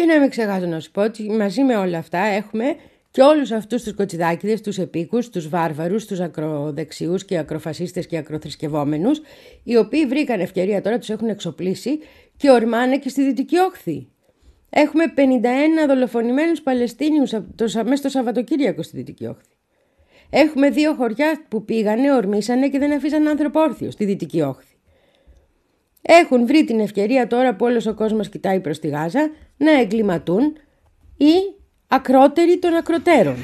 Να 0.05 0.21
με 0.21 0.29
ξεχάσω 0.29 0.67
να 0.67 0.81
σου 0.81 0.91
πω 0.91 1.03
ότι 1.03 1.31
μαζί 1.31 1.63
με 1.63 1.77
όλα 1.77 1.99
αυτά 1.99 2.19
έχουμε 2.19 2.77
και 3.11 3.23
όλους 3.23 3.51
αυτούς 3.51 3.83
τους 3.83 3.95
κοτσιδάκιδες, 3.95 4.61
τους 4.61 4.79
επίκους, 4.79 5.29
τους 5.29 5.49
βάρβαρους, 5.49 6.07
τους 6.07 6.21
ακροδεξιούς 6.21 7.25
και 7.25 7.39
ακροφασίστες 7.39 8.07
και 8.07 8.17
ακροθρησκευόμενους, 8.17 9.21
οι 9.63 9.77
οποίοι 9.77 10.07
βρήκαν 10.07 10.41
ευκαιρία 10.41 10.83
τώρα, 10.83 10.99
τους 10.99 11.11
έχουν 11.11 11.29
εξοπλίσει 11.29 11.99
και 12.37 12.51
ορμάνε 12.51 12.99
και 12.99 13.09
στη 13.09 13.25
Δυτική 13.25 13.59
Όχθη. 13.59 14.09
Έχουμε 14.71 15.05
51 15.17 15.87
δολοφονημένους 15.89 16.63
Παλαιστίνιους 16.63 17.33
μέσα 17.85 17.97
στο 17.97 18.09
Σαββατοκύριακο 18.09 18.83
στη 18.83 18.97
Δυτική 18.97 19.27
Όχθη. 19.27 19.53
Έχουμε 20.31 20.71
δύο 20.71 20.95
χωριά 20.95 21.45
που 21.49 21.65
πήγανε, 21.65 22.13
ορμήσανε 22.15 22.69
και 22.69 22.79
δεν 22.79 22.93
αφήσαν 22.93 23.29
άνθρωπο 23.29 23.61
όρθιο 23.61 23.91
στη 23.91 24.05
Δυτική 24.05 24.41
Όχθη. 24.41 24.77
Έχουν 26.03 26.47
βρει 26.47 26.65
την 26.65 26.81
ευκαιρία 26.81 27.27
τώρα 27.27 27.55
που 27.55 27.65
όλος 27.65 27.87
ο 27.87 27.95
κόσμος 27.95 28.29
κοιτάει 28.29 28.61
προς 28.61 28.79
τη 28.79 28.89
Γάζα 28.89 29.31
να 29.59 29.81
εγκληματούν 29.81 30.57
οι 31.17 31.35
ακρότεροι 31.89 32.59
των 32.59 32.75
ακροτέρων. 32.75 33.37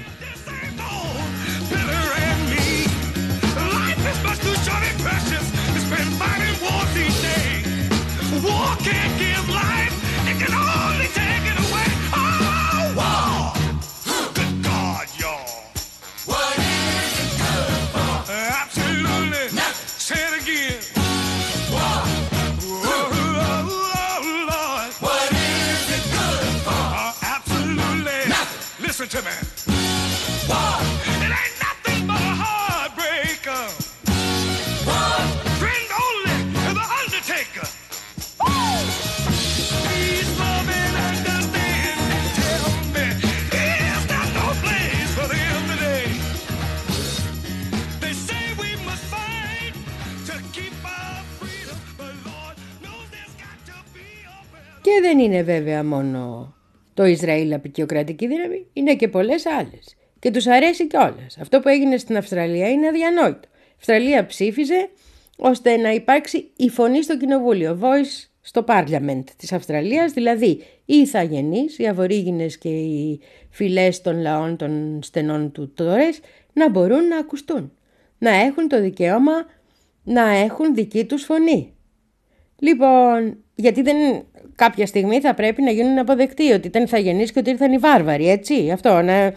Βέβαια 55.45 55.85
μόνο 55.85 56.55
το 56.95 57.05
Ισραήλ 57.05 57.53
απεικιοκρατική 57.53 58.27
δύναμη 58.27 58.67
είναι 58.73 58.95
και 58.95 59.09
πολλές 59.09 59.47
άλλες. 59.47 59.97
Και 60.19 60.31
τους 60.31 60.47
αρέσει 60.47 60.87
κιόλας. 60.87 61.39
Αυτό 61.41 61.61
που 61.61 61.69
έγινε 61.69 61.97
στην 61.97 62.17
Αυστραλία 62.17 62.71
είναι 62.71 62.87
αδιανόητο. 62.87 63.49
Η 63.53 63.75
Αυστραλία 63.77 64.27
ψήφιζε 64.27 64.89
ώστε 65.37 65.77
να 65.77 65.91
υπάρξει 65.91 66.51
η 66.57 66.69
φωνή 66.69 67.03
στο 67.03 67.17
κοινοβούλιο, 67.17 67.79
voice 67.83 68.29
στο 68.41 68.65
parliament 68.69 69.25
της 69.37 69.53
Αυστραλίας, 69.53 70.13
δηλαδή 70.13 70.63
οι 70.85 70.95
ηθαγενείς, 70.95 71.79
οι 71.79 71.87
αβορήγινες 71.87 72.59
και 72.59 72.69
οι 72.69 73.21
φυλές 73.51 74.01
των 74.01 74.21
λαών 74.21 74.57
των 74.57 75.01
στενών 75.03 75.53
του 75.53 75.73
τόρες 75.75 76.21
να 76.53 76.71
μπορούν 76.71 77.09
να 77.09 77.19
ακουστούν, 77.19 77.73
να 78.19 78.31
έχουν 78.31 78.69
το 78.69 78.81
δικαίωμα 78.81 79.33
να 80.05 80.29
έχουν 80.29 80.75
δική 80.75 81.05
τους 81.05 81.25
φωνή. 81.25 81.75
Λοιπόν, 82.59 83.37
γιατί 83.55 83.83
δεν 83.83 84.25
κάποια 84.55 84.87
στιγμή 84.87 85.21
θα 85.21 85.35
πρέπει 85.35 85.63
να 85.63 85.71
γίνουν 85.71 85.99
αποδεκτοί 85.99 86.53
ότι 86.53 86.67
ήταν 86.67 86.83
ηθαγενείς 86.83 87.33
και 87.33 87.39
ότι 87.39 87.51
ήρθαν 87.51 87.73
οι 87.73 87.79
βάρβαροι, 87.79 88.29
έτσι, 88.31 88.71
αυτό, 88.71 89.03
να... 89.03 89.33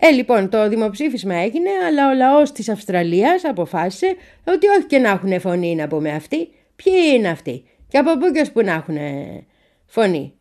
Ε, 0.00 0.10
λοιπόν, 0.14 0.48
το 0.48 0.68
δημοψήφισμα 0.68 1.34
έγινε, 1.34 1.70
αλλά 1.86 2.10
ο 2.10 2.14
λαός 2.14 2.52
της 2.52 2.68
Αυστραλίας 2.68 3.44
αποφάσισε 3.44 4.16
ότι 4.44 4.66
όχι 4.68 4.86
και 4.86 4.98
να 4.98 5.08
έχουν 5.08 5.40
φωνή 5.40 5.74
να 5.74 5.88
πούμε 5.88 6.10
αυτοί. 6.10 6.48
Ποιοι 6.76 6.94
είναι 7.14 7.28
αυτοί 7.28 7.64
και 7.88 7.98
από 7.98 8.18
πού 8.18 8.30
και 8.32 8.40
ως 8.40 8.50
που 8.50 8.60
να 8.62 8.72
έχουν 8.72 8.96
φωνή. 9.86 10.32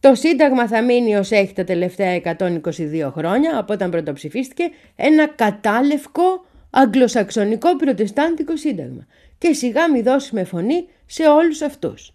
Το 0.00 0.14
Σύνταγμα 0.14 0.68
θα 0.68 0.82
μείνει 0.82 1.16
ως 1.16 1.30
έχει 1.30 1.52
τα 1.52 1.64
τελευταία 1.64 2.20
122 2.38 3.10
χρόνια, 3.16 3.58
από 3.58 3.72
όταν 3.72 3.90
πρωτοψηφίστηκε, 3.90 4.70
ένα 4.96 5.28
κατάλευκο 5.28 6.44
αγγλοσαξονικό 6.70 7.76
προτεστάντικο 7.76 8.56
σύνταγμα. 8.56 9.06
Και 9.38 9.52
σιγά 9.52 9.90
μη 9.90 10.02
δώσουμε 10.02 10.44
φωνή 10.44 10.88
σε 11.06 11.28
όλους 11.28 11.62
αυτούς. 11.62 12.13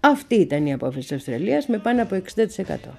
Αυτή 0.00 0.34
ήταν 0.34 0.66
η 0.66 0.72
απόφαση 0.72 0.98
της 0.98 1.12
Αυστραλίας 1.12 1.66
με 1.66 1.78
πάνω 1.78 2.02
από 2.02 2.14
60%. 2.14 2.94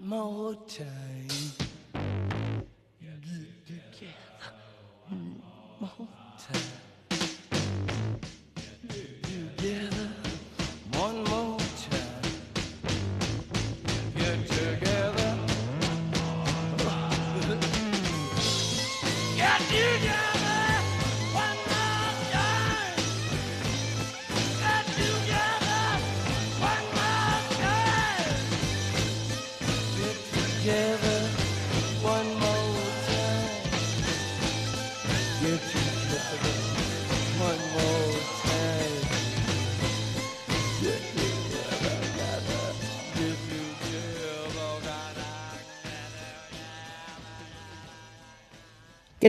more 0.00 0.54
time. 0.66 1.28
Get 3.00 3.22
together 3.66 4.14
more 5.80 6.08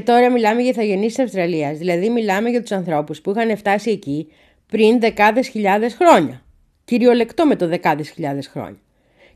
Και 0.02 0.08
τώρα 0.12 0.32
μιλάμε 0.32 0.62
για 0.62 0.70
ηθαγενείς 0.70 1.14
της 1.14 1.24
Αυστραλίας. 1.24 1.78
Δηλαδή 1.78 2.10
μιλάμε 2.10 2.50
για 2.50 2.62
τους 2.62 2.72
ανθρώπους 2.72 3.22
που 3.22 3.32
είχαν 3.32 3.58
φτάσει 3.58 3.92
εκεί 3.92 4.28
πριν 4.68 5.00
δεκάδες 5.00 5.48
χιλιάδες 5.48 5.94
χρόνια. 5.94 6.42
Κυριολεκτό 6.86 7.46
με 7.46 7.56
το 7.56 7.68
δεκάδες 7.68 8.10
χιλιάδες 8.10 8.48
χρόνια. 8.48 8.80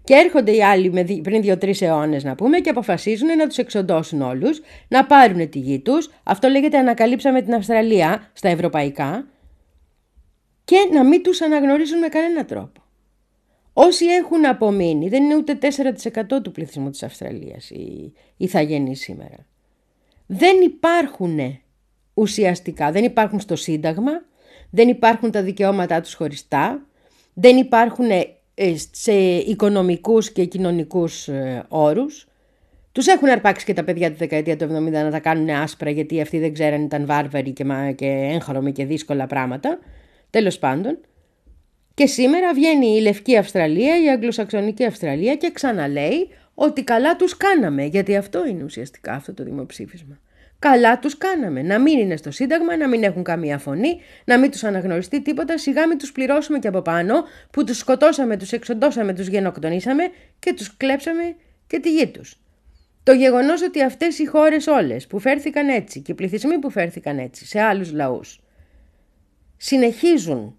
Και 0.04 0.14
έρχονται 0.14 0.56
οι 0.56 0.64
άλλοι 0.64 0.92
με, 0.92 1.04
πριν 1.24 1.42
δύο-τρεις 1.42 1.82
αιώνες 1.82 2.24
να 2.24 2.36
πούμε 2.36 2.60
και 2.60 2.70
αποφασίζουν 2.70 3.28
να 3.38 3.48
τους 3.48 3.58
εξοντώσουν 3.58 4.22
όλους, 4.22 4.62
να 4.88 5.06
πάρουν 5.06 5.50
τη 5.50 5.60
γη 5.60 5.80
τους. 5.80 6.12
Αυτό 6.24 6.48
λέγεται 6.48 6.78
ανακαλύψαμε 6.78 7.42
την 7.42 7.54
Αυστραλία 7.54 8.30
στα 8.34 8.50
ευρωπαϊκά 8.50 9.28
και 10.64 10.78
να 10.94 11.04
μην 11.04 11.24
τους 11.24 11.42
αναγνωρίζουν 11.42 12.00
με 12.00 12.08
κανένα 12.08 12.46
τρόπο. 12.46 12.82
Όσοι 13.74 14.06
έχουν 14.06 14.46
απομείνει, 14.46 15.10
δεν 15.10 15.24
είναι 15.24 15.36
ούτε 15.36 15.58
4% 15.62 16.42
του 16.44 16.52
πληθυσμού 16.52 16.90
της 16.90 17.04
Αυστραλίας 17.04 17.70
οι 17.70 18.14
ηθαγενείς 18.38 19.00
σήμερα. 19.00 19.46
Δεν 20.26 20.62
υπάρχουν 20.62 21.60
ουσιαστικά, 22.14 22.92
δεν 22.92 23.04
υπάρχουν 23.04 23.40
στο 23.40 23.56
Σύνταγμα, 23.56 24.12
δεν 24.70 24.88
υπάρχουν 24.88 25.32
τα 25.32 25.42
δικαιώματά 25.42 26.02
τους 26.02 26.14
χωριστά, 26.14 26.86
δεν 27.34 27.58
υπάρχουν 27.58 28.10
ε, 28.10 28.76
σε 28.92 29.14
οικονομικούς 29.38 30.32
και 30.32 30.46
κοινωνικούς 30.46 31.28
ε, 31.28 31.66
όρους. 31.68 32.28
Τους 32.92 33.08
έχουν 33.08 33.30
αρπάξει 33.30 33.66
και 33.66 33.74
τα 33.74 33.84
παιδιά 33.84 34.10
τη 34.12 34.16
δεκαετία 34.16 34.58
του 34.58 34.66
70 34.66 34.92
να 34.92 35.12
τα 35.12 35.20
κάνουν 35.20 35.50
άσπρα 35.50 35.90
γιατί 35.90 36.22
αυτοί 36.22 36.40
δεν 36.40 36.54
ξέραν 36.54 36.84
ήταν 36.84 37.06
βάρβαροι 37.06 37.52
και, 37.52 37.94
και 37.96 38.06
έγχρωμοι 38.34 38.72
και 38.72 38.86
δύσκολα 38.86 39.28
πράγματα. 39.28 39.80
Τέλος 40.30 40.60
πάντων. 40.60 40.98
Και 41.94 42.06
σήμερα 42.06 42.54
βγαίνει 42.54 42.88
η 42.88 43.02
Λευκή 43.02 43.38
Αυστραλία, 43.38 44.04
η 44.04 44.10
Αγγλοσαξονική 44.10 44.86
Αυστραλία 44.86 45.36
και 45.36 45.52
ξαναλέει 45.54 46.30
ότι 46.56 46.84
καλά 46.84 47.16
τους 47.16 47.38
κάναμε, 47.38 47.84
γιατί 47.84 48.16
αυτό 48.16 48.46
είναι 48.46 48.64
ουσιαστικά 48.64 49.14
αυτό 49.14 49.34
το 49.34 49.44
δημοψήφισμα. 49.44 50.20
Καλά 50.60 51.00
τους 51.00 51.18
κάναμε, 51.18 51.62
να 51.62 51.80
μην 51.80 52.00
είναι 52.00 52.16
στο 52.16 52.32
Σύνταγμα, 52.32 52.78
να 52.78 52.88
μην 52.88 53.04
έχουν 53.04 53.24
καμία 53.24 53.58
φωνή, 53.58 54.00
να 54.26 54.40
μην 54.40 54.52
τους 54.52 54.64
αναγνωριστεί 54.64 55.22
τίποτα, 55.22 55.58
σιγά 55.58 55.88
μην 55.88 55.98
τους 55.98 56.12
πληρώσουμε 56.12 56.60
και 56.60 56.68
από 56.68 56.82
πάνω 56.82 57.24
που 57.52 57.64
τους 57.64 57.78
σκοτώσαμε, 57.78 58.38
τους 58.38 58.52
εξοντώσαμε, 58.52 59.14
τους 59.14 59.28
γενοκτονήσαμε 59.28 60.04
και 60.40 60.54
τους 60.54 60.78
κλέψαμε 60.78 61.36
και 61.68 61.80
τη 61.80 61.92
γη 61.92 62.08
τους. 62.08 62.40
Το 63.04 63.12
γεγονός 63.12 63.62
ότι 63.62 63.84
αυτές 63.84 64.20
οι 64.20 64.26
χώρες 64.26 64.68
όλες 64.68 65.08
που 65.08 65.20
φέρθηκαν 65.20 65.70
έτσι 65.70 66.02
και 66.02 66.12
οι 66.12 66.16
πληθυσμοί 66.16 66.60
που 66.60 66.70
φέρθηκαν 66.70 67.18
έτσι 67.18 67.46
σε 67.46 67.62
άλλους 67.62 67.92
λαούς 67.92 68.40
συνεχίζουν 69.58 70.58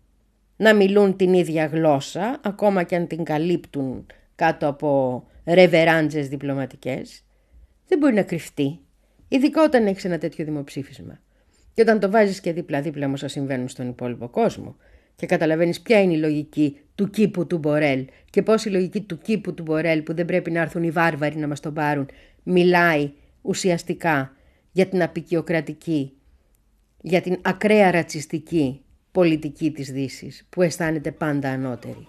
να 0.56 0.74
μιλούν 0.74 1.16
την 1.16 1.34
ίδια 1.34 1.66
γλώσσα, 1.66 2.40
ακόμα 2.42 2.82
και 2.82 2.96
αν 2.96 3.06
την 3.06 3.24
καλύπτουν 3.24 4.06
κάτω 4.34 4.68
από 4.68 5.22
ρεβεράντζες 5.46 6.28
διπλωματικές, 6.28 7.24
δεν 7.88 7.98
μπορεί 7.98 8.14
να 8.14 8.22
κρυφτεί, 8.22 8.78
ειδικά 9.28 9.62
όταν 9.62 9.86
έχεις 9.86 10.04
ένα 10.04 10.18
τέτοιο 10.18 10.44
δημοψήφισμα. 10.44 11.20
Και 11.74 11.82
όταν 11.82 12.00
το 12.00 12.10
βάζεις 12.10 12.40
και 12.40 12.52
δίπλα-δίπλα 12.52 13.10
όσα 13.12 13.28
συμβαίνουν 13.28 13.68
στον 13.68 13.88
υπόλοιπο 13.88 14.28
κόσμο 14.28 14.76
και 15.16 15.26
καταλαβαίνεις 15.26 15.80
ποια 15.80 16.02
είναι 16.02 16.12
η 16.12 16.18
λογική 16.18 16.78
του 16.94 17.10
κήπου 17.10 17.46
του 17.46 17.58
Μπορέλ 17.58 18.06
και 18.30 18.42
πώς 18.42 18.64
η 18.64 18.70
λογική 18.70 19.00
του 19.00 19.18
κήπου 19.18 19.54
του 19.54 19.62
Μπορέλ 19.62 20.02
που 20.02 20.14
δεν 20.14 20.24
πρέπει 20.24 20.50
να 20.50 20.60
έρθουν 20.60 20.82
οι 20.82 20.90
βάρβαροι 20.90 21.36
να 21.36 21.46
μας 21.46 21.60
τον 21.60 21.74
πάρουν 21.74 22.08
μιλάει 22.42 23.12
ουσιαστικά 23.42 24.36
για 24.72 24.86
την 24.86 25.02
απεικιοκρατική, 25.02 26.12
για 27.00 27.20
την 27.20 27.38
ακραία 27.42 27.90
ρατσιστική 27.90 28.80
πολιτική 29.12 29.70
της 29.70 29.90
δύσης 29.90 30.46
που 30.48 30.62
αισθάνεται 30.62 31.10
πάντα 31.10 31.50
ανώτερη. 31.50 32.06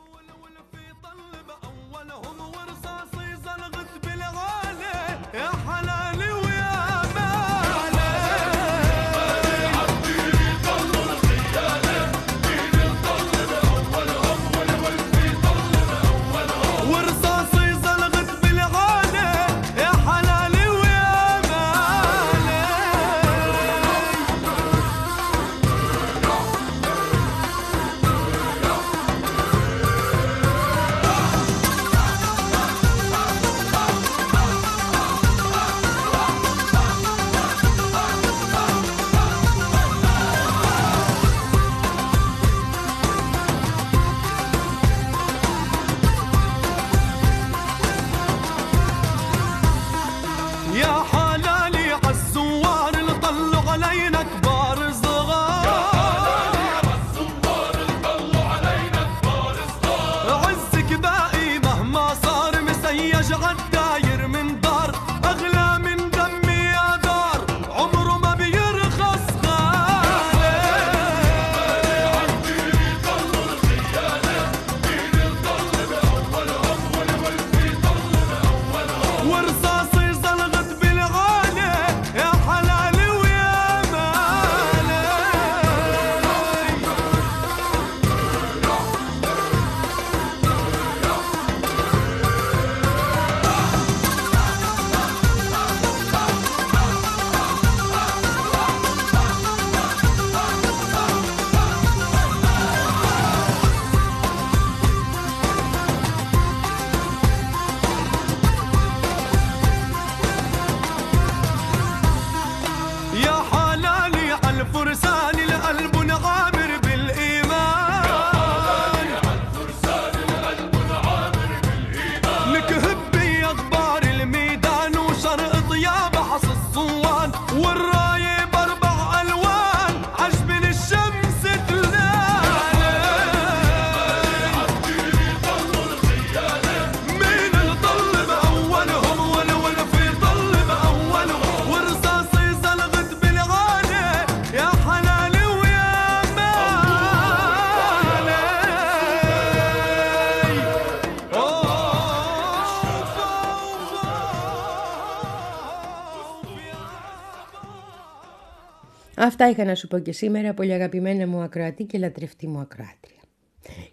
Αυτά 159.28 159.49
είχα 159.49 159.63
να 159.63 159.75
σου 159.75 159.88
πω 159.88 159.99
και 159.99 160.11
σήμερα, 160.11 160.53
πολύ 160.53 160.73
αγαπημένα 160.73 161.28
μου 161.28 161.41
ακροατή 161.41 161.84
και 161.84 161.97
λατρευτή 161.97 162.47
μου 162.47 162.59
ακροάτρια. 162.59 163.21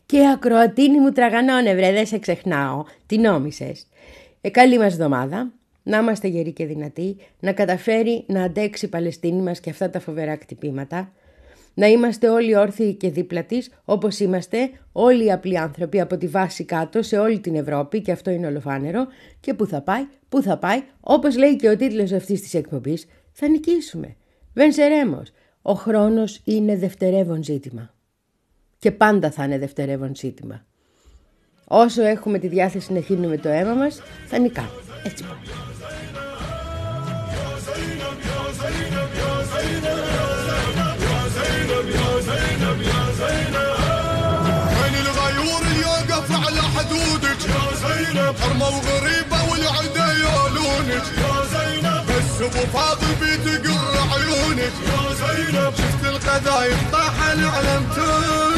Και 0.07 0.29
ακροατίνη 0.35 1.01
μου 1.01 1.11
τραγανώνε 1.11 1.75
βρε, 1.75 1.93
δεν 1.93 2.07
σε 2.07 2.19
ξεχνάω. 2.19 2.85
Τι 3.07 3.19
νόμισες. 3.19 3.87
Ε, 4.41 4.51
καλή 4.51 4.79
μας 4.79 4.93
εβδομάδα. 4.93 5.53
Να 5.83 5.99
είμαστε 5.99 6.29
γεροί 6.29 6.53
και 6.53 6.67
δυνατοί. 6.67 7.17
Να 7.41 7.53
καταφέρει 7.53 8.25
να 8.27 8.43
αντέξει 8.43 8.85
η 8.85 8.89
Παλαιστίνη 8.89 9.43
μας 9.43 9.61
και 9.61 9.71
αυτά 9.71 9.91
τα 9.91 10.01
φοβερά 10.01 10.37
κτυπήματα. 10.37 11.13
Να 11.75 11.87
είμαστε 11.87 12.29
όλοι 12.29 12.57
όρθιοι 12.57 12.95
και 12.95 13.11
δίπλα 13.11 13.45
της, 13.45 13.71
όπως 13.85 14.21
είμαστε 14.21 14.71
όλοι 14.93 15.25
οι 15.25 15.33
απλοί 15.33 15.59
άνθρωποι 15.59 16.01
από 16.01 16.17
τη 16.17 16.27
βάση 16.27 16.65
κάτω 16.65 17.03
σε 17.03 17.19
όλη 17.19 17.41
την 17.41 17.55
Ευρώπη 17.55 18.01
και 18.01 18.13
αυτό 18.13 18.31
είναι 18.31 18.47
ολοφάνερο 18.47 19.07
και 19.41 19.55
που 19.55 19.67
θα 19.67 19.81
πάει, 19.81 20.07
που 20.29 20.43
θα 20.43 20.59
πάει, 20.59 20.83
όπως 21.01 21.37
λέει 21.37 21.57
και 21.57 21.69
ο 21.69 21.77
τίτλος 21.77 22.13
αυτής 22.13 22.41
της 22.41 22.55
εκπομπής, 22.55 23.07
Θα 23.33 23.49
νικήσουμε. 23.49 24.17
Βενζερέμος. 24.54 25.32
Ο 25.62 25.74
χρόνος 25.74 26.42
είναι 26.44 26.78
δευτερεύον 26.78 27.44
ζήτημα. 27.44 27.94
Και 28.80 28.92
πάντα 28.92 29.32
θα 29.32 29.44
είναι 29.44 29.58
δευτερεύον 29.58 30.16
ζήτημα. 30.16 30.66
Όσο 31.68 32.02
έχουμε 32.04 32.40
τη 32.40 32.48
διάθεση 32.48 32.94
να 32.94 33.00
χύνουμε 33.02 33.38
το 33.38 33.50
αίμα 33.50 33.74
μας, 33.74 34.02
θα 34.28 34.38
νικάμε. 34.38 34.70
Έτσι 35.04 35.24
πάει. 35.24 35.38
وين 44.80 44.96
الغيور 45.06 45.62
اللي 45.62 45.82
يوقف 45.82 46.32
على 46.46 46.62
حدودك 46.62 47.42
يا 47.50 47.64
زينب 47.84 48.36
حرمة 48.42 48.68
وغريبة 48.68 49.52
والعدا 49.52 50.08
يولونك 50.24 51.06
يا 51.24 51.34
زينب 51.54 52.04
بس 52.08 52.42
ابو 52.42 52.64
فاضل 52.74 53.00
بيتقر 53.00 53.03
عيونك 53.03 53.03
يا 53.03 53.03
زينب 54.73 55.75
شفت 55.77 56.05
القذايف 56.05 56.91
طاح 56.93 57.31
العلم 57.33 57.87
تونس 57.95 58.54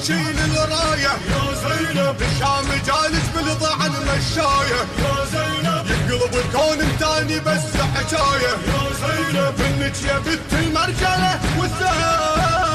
يشيل 0.00 0.38
الراية. 0.56 1.12
يا 1.32 1.54
زينب 1.62 2.16
الشام 2.22 2.68
جالس 2.86 3.26
بالضعن 3.34 3.90
مشاية. 3.90 4.80
يا 4.98 5.24
زينب 5.32 5.86
يقلب 5.90 6.34
الكون 6.34 6.98
تاني 7.00 7.40
بس 7.40 7.76
حكاية. 7.94 8.52
يا 8.68 8.82
زينب 9.00 9.54
منك 9.60 10.02
يا 10.02 10.18
بنت 10.18 10.52
المرجلة 10.52 11.40
والزايه 11.58 12.65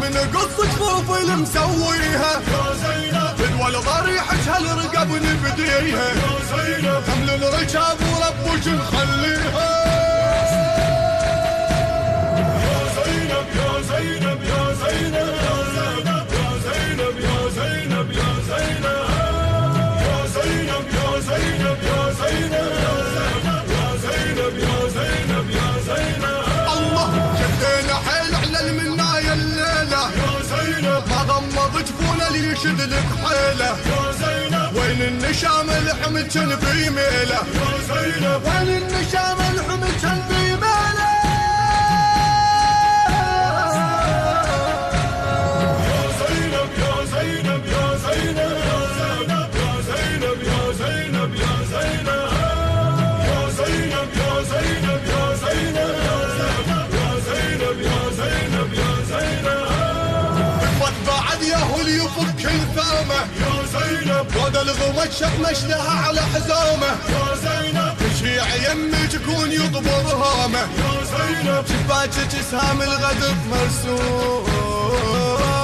من 0.00 0.16
قصك 0.34 0.78
بروفيل 0.78 1.36
مسويها. 1.36 2.32
يا 2.52 2.74
زينب 2.82 3.36
تنول 3.38 3.72
ضريحك 3.72 4.48
هالرقب 4.48 5.10
نبديها 5.10 5.80
يا 5.80 6.32
زينب 6.50 7.02
حمل 7.10 7.30
الرجاب 7.30 7.96
وربوش 8.00 8.68
نخليها. 8.68 9.70
يا 12.64 12.78
زينب 12.96 13.46
يا 13.56 13.82
زينب 13.82 14.42
يا 14.42 14.74
زينب. 14.74 15.41
راشد 32.64 32.80
لك 32.80 33.06
حيلة. 33.24 33.76
وين 34.76 35.02
النشام 35.02 35.66
لحمك 35.70 36.28
كان 36.28 36.56
في 36.56 36.90
ميلة. 36.90 37.40
وين 38.44 38.82
النشام 38.82 39.38
لحمك 39.56 39.96
كان 40.02 40.22
في 40.28 40.51
الغمة 64.62 65.04
لها 65.64 66.06
على 66.06 66.20
حزامه. 66.20 66.86
يا 66.86 67.36
زينب 67.44 67.94
تشيع 68.14 68.54
يمي 68.54 69.06
تكون 69.06 69.52
يطبر 69.52 69.90
هامه. 69.90 70.58
يا 70.58 71.04
زينب. 71.04 71.64
شباكك 71.68 72.42
سهام 72.50 72.82
الغدر 72.82 73.34
مرسوم. 73.50 75.61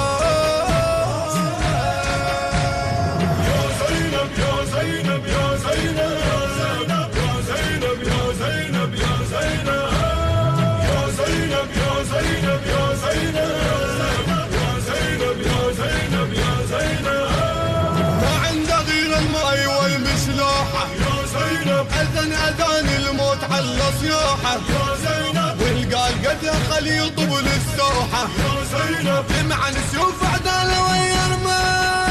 أذن 21.87 22.31
أذان 22.33 22.87
الموت 23.01 23.43
على 23.51 23.83
صياحة 24.01 24.53
يا 24.55 24.95
زينب 25.03 25.61
والقال 25.61 26.13
قد 26.25 26.43
خلي 26.69 26.97
يطول 26.97 27.43
السوحة. 27.47 28.23
يا 28.23 28.63
زينب. 28.71 29.47
مع 29.49 29.71
سيوف 29.91 30.23
عدالة 30.33 30.77
ويا 30.83 31.23
رماح 31.33 32.08